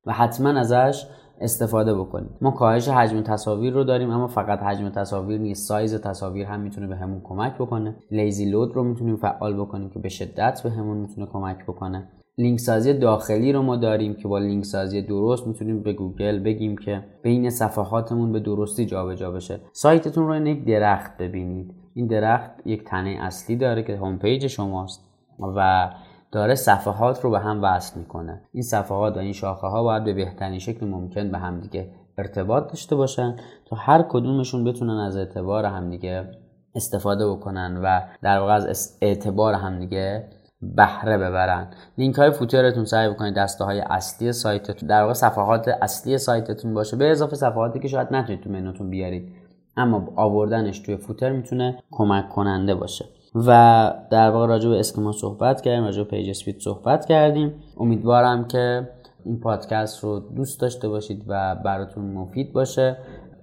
و 0.05 0.13
حتما 0.13 0.49
ازش 0.49 1.07
استفاده 1.41 1.95
بکنید. 1.95 2.29
ما 2.41 2.51
کاهش 2.51 2.87
حجم 2.87 3.21
تصاویر 3.21 3.73
رو 3.73 3.83
داریم 3.83 4.11
اما 4.11 4.27
فقط 4.27 4.59
حجم 4.59 4.89
تصاویر 4.89 5.39
نیست 5.39 5.67
سایز 5.67 5.95
تصاویر 5.95 6.47
هم 6.47 6.59
می‌تونه 6.59 6.87
بهمون 6.87 7.21
کمک 7.23 7.55
بکنه. 7.55 7.95
lazy 8.11 8.45
load 8.45 8.75
رو 8.75 8.83
می‌تونیم 8.83 9.15
فعال 9.15 9.53
بکنیم 9.53 9.89
که 9.89 9.99
به 9.99 10.09
شدت 10.09 10.61
بهمون 10.63 10.97
می‌تونه 10.97 11.27
کمک 11.27 11.63
بکنه. 11.63 12.07
لینک 12.37 12.59
سازی 12.59 12.93
داخلی 12.93 13.53
رو 13.53 13.61
ما 13.61 13.75
داریم 13.75 14.13
که 14.13 14.27
با 14.27 14.39
لینک 14.39 14.65
سازی 14.65 15.01
درست 15.01 15.47
می‌تونیم 15.47 15.83
به 15.83 15.93
گوگل 15.93 16.39
بگیم 16.39 16.77
که 16.77 17.03
بین 17.21 17.49
صفحاتمون 17.49 18.31
به 18.31 18.39
درستی 18.39 18.85
جابجا 18.85 19.15
جا 19.15 19.31
بشه. 19.31 19.59
سایتتون 19.73 20.27
رو 20.27 20.47
یک 20.47 20.65
درخت 20.65 21.17
ببینید. 21.17 21.73
این 21.93 22.07
درخت 22.07 22.51
یک 22.65 22.83
تنه 22.83 23.17
اصلی 23.21 23.55
داره 23.55 23.83
که 23.83 23.97
home 23.97 24.17
page 24.17 24.47
شماست 24.47 25.01
و 25.39 25.89
داره 26.31 26.55
صفحات 26.55 27.21
رو 27.21 27.29
به 27.29 27.39
هم 27.39 27.63
وصل 27.63 27.99
می‌کنه. 27.99 28.41
این 28.51 28.63
صفحات 28.63 29.15
و 29.15 29.19
این 29.19 29.33
شاخه 29.33 29.67
ها 29.67 29.83
باید 29.83 30.03
به 30.03 30.13
بهترین 30.13 30.59
شکل 30.59 30.85
ممکن 30.85 31.31
به 31.31 31.37
هم 31.37 31.59
دیگه 31.59 31.89
ارتباط 32.17 32.67
داشته 32.67 32.95
باشن 32.95 33.35
تا 33.65 33.75
هر 33.75 34.01
کدومشون 34.01 34.63
بتونن 34.63 34.97
از 34.97 35.17
اعتبار 35.17 35.65
همدیگه 35.65 36.31
استفاده 36.75 37.29
بکنن 37.29 37.81
و 37.83 38.01
در 38.21 38.39
واقع 38.39 38.53
از 38.53 38.97
اعتبار 39.01 39.53
همدیگه 39.53 40.29
بهره 40.75 41.17
ببرن. 41.17 41.67
لینک 41.97 42.15
های 42.15 42.31
footer 42.31 42.67
تون 42.67 42.85
سعی 42.85 43.09
بکنید 43.09 43.35
دسته 43.35 43.63
های 43.63 43.79
اصلی 43.79 44.31
سایتتون 44.31 44.89
در 44.89 45.01
واقع 45.01 45.13
صفحات 45.13 45.67
اصلی 45.67 46.17
سایتتون 46.17 46.73
باشه 46.73 46.97
به 46.97 47.11
اضافه 47.11 47.35
صفحاتی 47.35 47.79
که 47.79 47.87
شاید 47.87 48.07
نتونید 48.11 48.43
تو 48.43 48.49
منوتون 48.49 48.89
بیارید. 48.89 49.31
اما 49.77 50.13
آوردنش 50.15 50.79
توی 50.79 50.97
footer 50.97 51.31
می‌تونه 51.31 51.77
کمک 51.91 52.29
کننده 52.29 52.75
باشه. 52.75 53.05
و 53.35 53.93
در 54.11 54.29
واقع 54.29 54.47
راجع 54.47 54.69
به 54.69 54.79
schema 54.79 55.11
صحبت 55.11 55.61
کردیم 55.61 55.83
راجع 55.83 56.03
به 56.03 56.09
page 56.09 56.29
speed 56.29 56.59
صحبت 56.59 57.05
کردیم. 57.05 57.53
امیدوارم 57.77 58.47
که 58.47 58.89
این 59.25 59.39
پادکست 59.39 60.03
رو 60.03 60.19
دوست 60.19 60.61
داشته 60.61 60.89
باشید 60.89 61.23
و 61.27 61.55
براتون 61.55 62.05
مفید 62.05 62.53
باشه. 62.53 62.97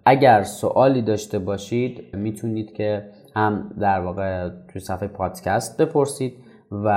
اگر 0.04 0.42
سوالی 0.42 1.02
داشته 1.02 1.38
باشید 1.38 2.16
می‌تونید 2.16 2.72
که 2.72 3.06
هم 3.36 3.70
در 3.80 4.00
واقع 4.00 4.48
توی 4.48 4.80
صفحه 4.80 5.08
پادکست 5.08 5.82
بپرسید. 5.82 6.34
و 6.72 6.88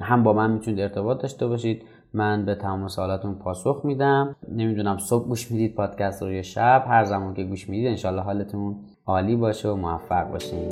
هم 0.00 0.22
با 0.22 0.32
من 0.32 0.50
می‌تونید 0.50 0.80
ارتباط 0.80 1.22
داشته 1.22 1.46
باشید. 1.46 1.82
من 2.14 2.44
به 2.44 2.54
تمام 2.54 2.88
سوالاتون 2.88 3.34
پاسخ 3.34 3.80
میدم. 3.84 4.36
نمی‌دونم 4.52 4.98
صبح 4.98 5.28
گوش 5.28 5.50
می‌دید 5.50 5.74
پادکست 5.74 6.22
رو 6.22 6.32
یا 6.32 6.42
شب. 6.42 6.84
هر 6.88 7.04
زمان 7.04 7.34
که 7.34 7.44
گوش 7.44 7.68
می‌دید 7.68 7.88
انشالله 7.88 8.22
حالتون 8.22 8.76
عالی 9.06 9.36
باشه 9.36 9.68
و 9.68 9.74
موفق 9.76 10.30
باشین. 10.30 10.68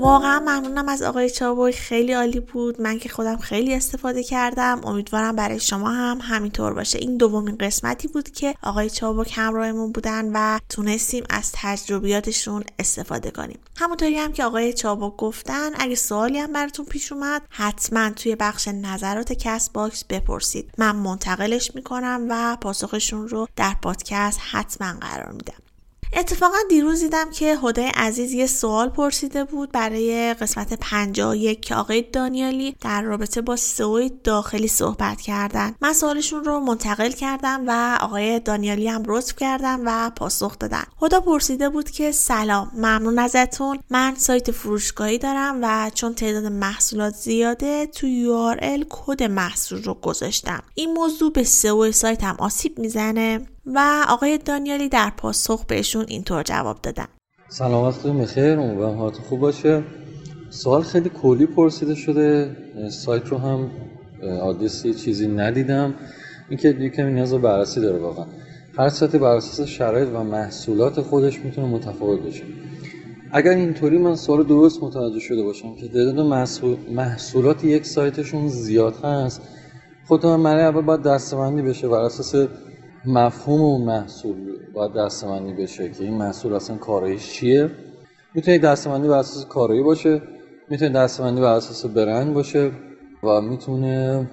واقعا 0.00 0.40
ممنونم 0.40 0.88
از 0.88 1.02
آقای 1.02 1.30
چابوی 1.30 1.72
خیلی 1.72 2.12
عالی 2.12 2.40
بود. 2.40 2.80
من 2.80 2.98
که 2.98 3.08
خودم 3.08 3.36
خیلی 3.36 3.74
استفاده 3.74 4.22
کردم. 4.22 4.80
امیدوارم 4.84 5.36
برای 5.36 5.60
شما 5.60 5.90
هم 5.90 6.18
همینطور 6.22 6.74
باشه. 6.74 6.98
این 6.98 7.16
دومین 7.16 7.56
قسمتی 7.56 8.08
بود 8.08 8.30
که 8.30 8.54
آقای 8.62 8.90
چابک 8.90 9.32
همراهمون 9.34 9.92
بودن 9.92 10.30
و 10.34 10.58
تونستیم 10.68 11.24
از 11.30 11.50
تجربیاتشون 11.54 12.64
استفاده 12.78 13.30
کنیم. 13.30 13.58
همونطوری 13.76 14.14
هم 14.14 14.32
که 14.32 14.44
آقای 14.44 14.72
چابک 14.72 15.16
گفتن 15.16 15.70
اگه 15.78 15.94
سوالی 15.94 16.38
هم 16.38 16.52
براتون 16.52 16.86
پیش 16.86 17.12
اومد 17.12 17.42
حتما 17.50 18.10
توی 18.10 18.36
بخش 18.36 18.68
نظرات 18.68 19.32
کست 19.32 19.70
باکس 19.70 20.04
بپرسید. 20.04 20.72
من 20.78 20.96
منتقلش 20.96 21.74
می‌کنم 21.74 22.26
و 22.30 22.56
پاسخشون 22.60 23.28
رو 23.28 23.48
در 23.56 23.76
پادکست 23.82 24.40
حتما 24.50 24.92
قرار 25.00 25.32
میدم. 25.32 25.69
اتفاقا 26.16 26.56
دیروز 26.68 27.00
دیدم 27.00 27.30
که 27.30 27.58
هدای 27.62 27.86
عزیز 27.86 28.32
یه 28.32 28.46
سوال 28.46 28.88
پرسیده 28.88 29.44
بود 29.44 29.72
برای 29.72 30.34
قسمت 30.34 30.74
51 30.80 31.60
که 31.60 31.74
آقای 31.74 32.02
دانیالی 32.02 32.76
در 32.80 33.02
رابطه 33.02 33.40
با 33.40 33.56
سئو 33.56 34.08
داخلی 34.24 34.68
صحبت 34.68 35.20
کردن. 35.20 35.74
من 35.80 35.92
سوالشون 35.92 36.44
رو 36.44 36.60
منتقل 36.60 37.10
کردم 37.10 37.64
و 37.66 37.98
آقای 38.00 38.40
دانیالی 38.40 38.88
هم 38.88 39.02
لطف 39.06 39.36
کردن 39.36 39.80
و 39.84 40.10
پاسخ 40.10 40.58
دادن. 40.58 40.84
هدا 41.02 41.20
پرسیده 41.20 41.68
بود 41.68 41.90
که 41.90 42.12
سلام 42.12 42.70
ممنون 42.74 43.18
ازتون. 43.18 43.78
من 43.90 44.14
سایت 44.16 44.50
فروشگاهی 44.50 45.18
دارم 45.18 45.58
و 45.62 45.90
چون 45.94 46.14
تعداد 46.14 46.46
محصولات 46.46 47.14
زیاده 47.14 47.86
تو 47.86 48.06
URL 48.06 48.84
کد 48.88 49.22
محصول 49.22 49.82
رو 49.82 49.94
گذاشتم. 49.94 50.62
این 50.74 50.92
موضوع 50.92 51.32
به 51.32 51.44
سئو 51.44 51.92
سایت 51.92 52.24
هم 52.24 52.36
آسیب 52.38 52.78
می‌زنه. 52.78 53.46
و 53.66 54.04
آقای 54.08 54.38
دانیالی 54.38 54.88
در 54.88 55.12
پاسخ 55.16 55.64
بهشون 55.64 56.04
اینطور 56.08 56.42
جواب 56.42 56.78
دادن. 56.82 57.06
سلام 57.48 57.84
وقتتون 57.84 58.18
بخیر 58.18 58.58
امیدوارم 58.58 58.98
حالتون 58.98 59.24
خوب 59.24 59.40
باشه. 59.40 59.82
سوال 60.50 60.82
خیلی 60.82 61.08
کلی 61.22 61.46
پرسیده 61.46 61.94
شده. 61.94 62.56
سایت 62.90 63.26
رو 63.26 63.38
هم 63.38 63.70
آدرسی 64.42 64.94
چیزی 64.94 65.28
ندیدم. 65.28 65.94
اینکه 66.48 66.68
یکم 66.68 67.06
نیاز 67.06 67.32
به 67.32 67.38
بررسی 67.38 67.80
داره 67.80 67.98
واقعا. 67.98 68.26
هر 68.78 68.88
سایتی 68.88 69.18
بر 69.18 69.36
اساس 69.36 69.68
شرایط 69.68 70.08
و 70.08 70.24
محصولات 70.24 71.00
خودش 71.00 71.38
می‌تونه 71.38 71.66
متفاوت 71.66 72.20
باشه. 72.20 72.42
اگر 73.32 73.50
اینطوری 73.50 73.98
من 73.98 74.16
سوال 74.16 74.44
درست 74.44 74.82
متوجه 74.82 75.18
شده 75.18 75.42
باشم 75.42 75.74
که 75.74 75.88
تعداد 75.88 76.20
محصول... 76.20 76.76
محصولات 76.90 77.64
یک 77.64 77.86
سایتشون 77.86 78.48
زیاد 78.48 78.94
هست 79.04 79.42
خود 80.08 80.26
من 80.26 80.42
برای 80.42 80.64
اول 80.64 80.80
باید 80.80 81.02
دستبندی 81.02 81.62
بشه 81.62 81.88
بر 81.88 82.00
اساس 82.00 82.48
مفهوم 83.04 83.60
اون 83.60 83.82
محصول 83.82 84.36
باید 84.74 84.92
دستمندی 84.92 85.52
بشه 85.52 85.88
که 85.88 86.04
این 86.04 86.14
محصول 86.14 86.52
اصلا 86.52 86.76
کارایش 86.76 87.32
چیه؟ 87.32 87.70
می‌تونه 88.34 88.58
دستمندی 88.58 89.08
بر 89.08 89.18
اساس 89.18 89.46
کارایی 89.46 89.82
باشه 89.82 90.22
می‌تونه 90.70 90.90
دستمندی 90.90 91.40
بر 91.40 91.54
اساس 91.54 91.86
برند 91.86 92.34
باشه 92.34 92.70
و 93.22 93.40
می‌تونه 93.40 94.26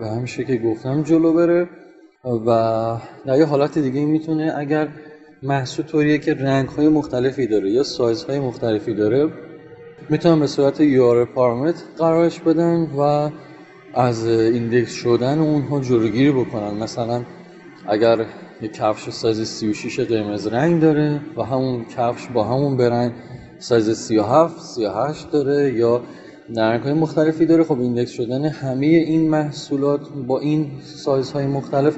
به 0.00 0.06
همین 0.08 0.26
که 0.26 0.56
گفتم 0.56 1.02
جلو 1.02 1.32
بره 1.32 1.68
و 2.24 2.96
در 3.26 3.38
یه 3.38 3.44
حالت 3.44 3.78
دیگه 3.78 4.04
می‌تونه 4.04 4.52
اگر 4.56 4.88
محصول 5.42 5.86
طوریه 5.86 6.18
که 6.18 6.34
رنگ 6.34 6.68
های 6.68 6.88
مختلفی 6.88 7.46
داره 7.46 7.70
یا 7.70 7.82
سایز 7.82 8.24
های 8.24 8.40
مختلفی 8.40 8.94
داره 8.94 9.28
می‌تونن 10.08 10.40
به 10.40 10.46
صورت 10.46 10.80
یار 10.80 11.24
پارامتر 11.24 11.84
قرارش 11.98 12.40
بدن 12.40 12.82
و 12.82 13.30
از 13.94 14.26
index 14.26 14.92
شدن 14.92 15.38
اونها 15.38 15.80
جلوگیری 15.80 16.32
بکنن. 16.32 16.74
مثلا 16.74 17.22
اگر 17.88 18.26
یک 18.60 18.72
کفش 18.72 19.10
سایز 19.10 19.40
36 19.48 20.00
قرمز 20.00 20.46
رنگ 20.46 20.80
داره 20.80 21.20
و 21.36 21.42
همون 21.42 21.84
کفش 21.84 22.26
با 22.26 22.44
همون 22.44 22.76
رنگ 22.76 23.12
سایز 23.58 23.90
37 23.90 24.60
38 24.60 25.30
داره 25.30 25.72
یا 25.72 26.02
رنگ 26.56 26.82
های 26.82 26.92
مختلفی 26.92 27.46
داره. 27.46 27.64
خب 27.64 27.80
index 27.80 28.10
شدن 28.10 28.44
همه 28.44 28.86
این 28.86 29.30
محصولات 29.30 30.00
با 30.26 30.40
این 30.40 30.70
سایزهای 30.82 31.46
مختلف 31.46 31.96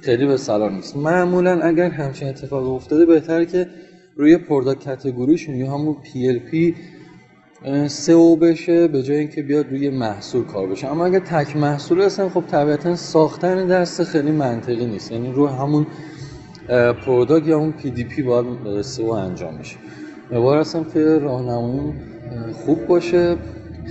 خیلی 0.00 0.26
به 0.26 0.36
صلاح 0.36 0.74
نیست. 0.74 0.96
معمولا 0.96 1.60
اگر 1.60 1.90
همچین 1.90 2.28
اتفاق 2.28 2.74
افتاده 2.74 3.06
بهتره 3.06 3.46
که 3.46 3.66
روی 4.16 4.36
product 4.36 5.06
category 5.06 5.38
شون 5.38 5.54
یا 5.54 5.72
همون 5.72 5.96
PLP 6.04 6.74
سئو 7.88 8.36
بشه 8.36 8.88
به 8.88 9.02
جای 9.02 9.16
اینکه 9.16 9.42
بیاد 9.42 9.70
روی 9.70 9.90
محصول 9.90 10.44
کار 10.44 10.66
بشه. 10.66 10.90
اما 10.90 11.06
اگر 11.06 11.18
تک 11.18 11.56
محصول 11.56 12.00
هستن 12.00 12.28
خب 12.28 12.44
طبیعتا 12.46 12.96
ساختن 12.96 13.66
دسته 13.66 14.04
خیلی 14.04 14.30
منطقی 14.30 14.86
نیست. 14.86 15.12
یعنی 15.12 15.32
رو 15.32 15.46
همون 15.46 15.86
product 17.06 17.46
یا 17.46 17.58
اون 17.58 17.72
PDP 17.72 18.22
باید 18.22 18.82
سئو 18.82 19.10
انجام 19.10 19.54
میشه 19.54 19.76
امیدوارم 20.30 20.64
که 20.94 21.18
راهنمایی 21.18 21.92
خوب 22.52 22.86
باشه. 22.86 23.36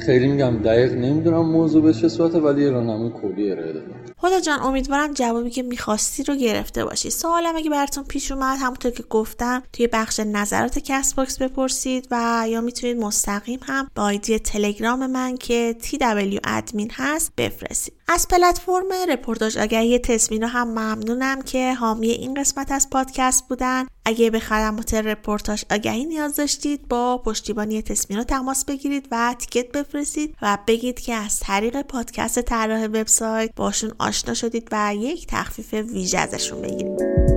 خیلی 0.05 0.27
میگم 0.27 0.57
دقیق 0.57 0.93
نمی‌دونم 0.93 1.45
موضوع 1.45 1.83
به 1.83 1.93
چه 1.93 2.09
صورته 2.09 2.39
ولی 2.39 2.69
راهنمای 2.69 3.11
کلی 3.21 3.51
ارائه 3.51 3.73
دادم. 3.73 3.95
هدا 4.17 4.39
جان 4.39 4.59
امیدوارم 4.61 5.13
جوابی 5.13 5.49
که 5.49 5.63
می‌خواستی 5.63 6.23
رو 6.23 6.35
گرفته 6.35 6.85
باشی. 6.85 7.09
سوالم 7.09 7.55
اگه 7.55 7.69
براتون 7.69 8.03
پیش 8.03 8.31
اومد 8.31 8.57
همونطور 8.61 8.91
که 8.91 9.03
گفتم 9.03 9.63
توی 9.73 9.87
بخش 9.87 10.19
نظرات 10.19 10.79
کست 10.79 11.13
باکس 11.13 11.41
بپرسید 11.41 12.07
و 12.11 12.45
یا 12.49 12.61
می‌تونید 12.61 12.97
مستقیم 12.97 13.59
هم 13.63 13.87
با 13.95 14.03
آیدی 14.03 14.39
تلگرام 14.39 15.07
من 15.07 15.37
که 15.37 15.75
TW 15.81 16.39
admin 16.43 16.91
هست 16.93 17.33
بفرستید. 17.37 17.93
از 18.07 18.27
پلتفرم 18.27 18.85
رپورتاج 19.09 19.57
آگهی 19.57 19.99
تسمینا 19.99 20.47
هم 20.47 20.67
ممنونم 20.67 21.41
که 21.41 21.73
حامی 21.73 22.07
این 22.07 22.33
قسمت 22.33 22.71
از 22.71 22.89
پادکست 22.89 23.47
بودن. 23.49 23.85
اگه 24.05 24.29
به 24.29 24.39
خدمات 24.39 24.93
رپورتاج 24.93 25.65
آگهی 25.71 26.05
نیاز 26.05 26.35
داشتید 26.35 26.87
با 26.87 27.17
پشتیبانی 27.17 27.81
تسمینا 27.81 28.23
تماس 28.23 28.65
بگیرید 28.65 29.07
و 29.11 29.35
تیکت 29.39 29.71
بفرستید 29.85 30.35
و 30.41 30.57
بگید 30.67 30.99
که 30.99 31.13
از 31.13 31.39
طریق 31.39 31.81
پادکست 31.81 32.41
طراح 32.41 32.85
وبسایت 32.85 33.51
باشون 33.55 33.91
آشنا 33.99 34.33
شدید 34.33 34.67
و 34.71 34.95
یک 34.95 35.27
تخفیف 35.27 35.73
ویژه 35.73 36.17
ازشون 36.17 36.61
بگیرید. 36.61 37.34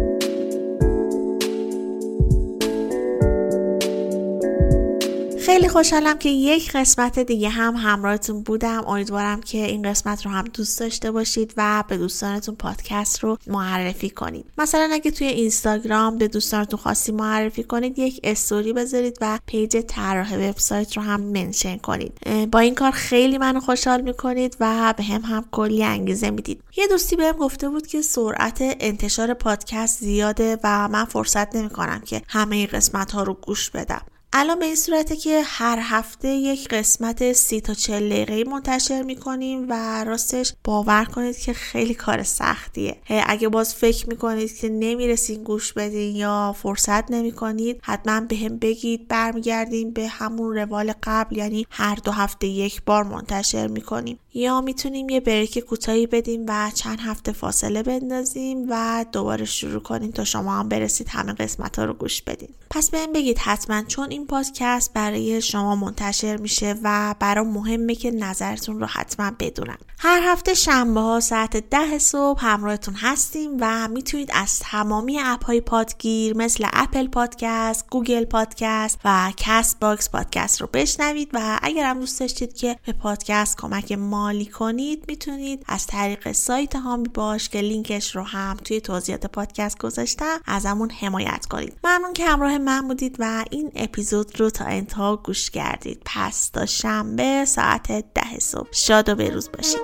خیلی 5.48 5.68
خوشحالم 5.68 6.18
که 6.18 6.28
یک 6.28 6.72
قسمت 6.72 7.18
دیگه 7.18 7.48
هم 7.48 7.76
همراهتون 7.76 8.42
بودم. 8.42 8.84
امیدوارم 8.86 9.40
که 9.40 9.58
این 9.58 9.82
قسمت 9.82 10.26
رو 10.26 10.30
هم 10.30 10.44
دوست 10.44 10.80
داشته 10.80 11.10
باشید 11.10 11.54
و 11.56 11.84
به 11.88 11.96
دوستانتون 11.96 12.54
پادکست 12.54 13.18
رو 13.18 13.38
معرفی 13.46 14.10
کنید. 14.10 14.46
مثلا 14.58 14.88
اگه 14.92 15.10
توی 15.10 15.26
اینستاگرام 15.26 16.18
به 16.18 16.28
دوستانتون 16.28 16.78
خاصی 16.80 17.12
معرفی 17.12 17.62
کنید 17.62 17.98
یک 17.98 18.20
استوری 18.24 18.72
بذارید 18.72 19.18
و 19.20 19.38
page 19.46 19.76
طراح 19.76 20.34
وبسایت 20.34 20.96
رو 20.96 21.02
هم 21.02 21.20
mention 21.20 21.76
کنید. 21.76 22.12
با 22.50 22.58
این 22.58 22.74
کار 22.74 22.90
خیلی 22.90 23.38
منو 23.38 23.60
خوشحال 23.60 24.00
می‌کنید 24.00 24.56
و 24.60 24.94
به 24.96 25.02
هم 25.02 25.20
هم 25.20 25.44
کلی 25.50 25.84
انگیزه 25.84 26.30
می‌دید. 26.30 26.62
یه 26.76 26.86
دوستی 26.86 27.16
بهم 27.16 27.36
گفته 27.36 27.68
بود 27.68 27.86
که 27.86 28.02
سرعت 28.02 28.58
انتشار 28.60 29.34
پادکست 29.34 30.00
زیاده 30.00 30.58
و 30.64 30.88
من 30.88 31.04
فرصت 31.04 31.56
نمی‌کنم 31.56 32.00
که 32.00 32.22
همه 32.28 32.66
قسمت 32.66 33.12
ها 33.12 33.22
رو 33.22 33.34
گوش 33.34 33.70
بدم. 33.70 34.02
الان 34.32 34.58
به 34.58 34.64
این 34.64 34.74
صورته 34.74 35.16
که 35.16 35.42
هر 35.44 35.78
هفته 35.82 36.28
یک 36.28 36.68
قسمت 36.68 37.32
سی 37.32 37.60
تا 37.60 37.74
چل 37.74 38.08
دقیقه 38.08 38.50
منتشر 38.50 39.02
می‌کنیم 39.02 39.66
و 39.68 40.04
راستش 40.04 40.52
باور 40.64 41.04
کنید 41.04 41.38
که 41.38 41.52
خیلی 41.52 41.94
کار 41.94 42.22
سختیه. 42.22 42.96
اگه 43.26 43.48
باز 43.48 43.74
فکر 43.74 44.08
می‌کنید 44.08 44.56
که 44.56 44.68
نمی‌رسین 44.68 45.42
گوش 45.42 45.72
بدین 45.72 46.16
یا 46.16 46.56
فرصت 46.62 47.10
نمی‌کنید 47.10 47.80
حتما 47.82 48.20
به 48.20 48.36
هم 48.36 48.58
بگید. 48.58 49.08
برمیگردیم 49.08 49.90
به 49.90 50.08
همون 50.08 50.54
روال 50.54 50.92
قبل 51.02 51.36
یعنی 51.36 51.66
هر 51.70 51.94
دو 51.94 52.12
هفته 52.12 52.46
یک 52.46 52.82
بار 52.86 53.04
منتشر 53.04 53.66
می‌کنیم. 53.66 54.18
یا 54.34 54.60
می‌تونیم 54.60 55.08
یه 55.08 55.20
بریک 55.20 55.58
کوتاهی 55.58 56.06
بدیم 56.06 56.44
و 56.48 56.70
چند 56.74 57.00
هفته 57.00 57.32
فاصله 57.32 57.82
بندازیم 57.82 58.66
و 58.68 59.04
دوباره 59.12 59.44
شروع 59.44 59.82
کنیم 59.82 60.10
تا 60.10 60.24
شما 60.24 60.58
هم 60.58 60.68
برسید 60.68 61.08
همه 61.08 61.32
قسمت 61.32 61.78
ها 61.78 61.84
رو 61.84 61.94
گوش 61.94 62.22
بدین. 62.22 62.48
پس 62.70 62.90
بهم 62.90 63.12
بگید 63.12 63.38
حتما 63.38 63.82
چون 63.82 64.10
این 64.18 64.26
پادکست 64.26 64.92
برای 64.92 65.42
شما 65.42 65.76
منتشر 65.76 66.36
میشه 66.36 66.74
و 66.82 67.14
برام 67.18 67.44
مهمه 67.44 67.94
که 67.94 68.10
نظرتون 68.10 68.80
رو 68.80 68.86
حتما 68.86 69.30
بدونم 69.40 69.78
هر 70.00 70.20
هفته 70.24 70.54
شنبه 70.54 71.00
ها 71.00 71.20
ساعت 71.20 71.56
ده 71.56 71.98
صبح 71.98 72.44
همراهتون 72.44 72.94
هستیم 72.94 73.56
و 73.60 73.88
می‌تونید 73.88 74.30
از 74.34 74.58
تمامی 74.58 75.20
اپ 75.20 75.44
های 75.44 75.60
پادگیر 75.60 76.36
مثل 76.36 76.66
اپل 76.72 77.08
پادکست، 77.08 77.86
گوگل 77.90 78.24
پادکست 78.24 78.98
و 79.04 79.32
کست 79.36 79.80
باکس 79.80 80.10
پادکست 80.10 80.60
رو 80.60 80.68
بشنوید 80.72 81.30
و 81.32 81.58
اگر 81.62 81.90
هم 81.90 82.00
دوست 82.00 82.20
داشتید 82.20 82.54
که 82.54 82.76
به 82.86 82.92
پادکست 82.92 83.56
کمک 83.56 83.92
مالی 83.92 84.46
کنید 84.46 85.04
می‌تونید 85.08 85.64
از 85.68 85.86
طریق 85.86 86.32
سایت 86.32 86.76
حامی 86.76 87.08
باش 87.08 87.48
که 87.48 87.60
لینکش 87.60 88.16
رو 88.16 88.22
هم 88.22 88.56
توی 88.64 88.80
توضیحات 88.80 89.26
پادکست 89.26 89.78
گذاشتم 89.78 90.38
ازمون 90.46 90.90
حمایت 90.90 91.46
کنید. 91.46 91.78
ممنون 91.84 92.12
که 92.12 92.26
همراه 92.26 92.58
من 92.58 92.88
بودید 92.88 93.16
و 93.18 93.44
این 93.50 93.70
اپیزود 94.08 94.40
رو 94.40 94.50
تا 94.50 94.64
انتها 94.64 95.16
گوش 95.16 95.50
کردید. 95.50 96.02
پس 96.04 96.48
تا 96.48 96.66
شنبه 96.66 97.44
ساعت 97.44 97.92
ده 98.14 98.38
صبح. 98.38 98.68
شاد 98.72 99.08
و 99.08 99.14
بروز 99.14 99.50
باشید. 99.52 99.80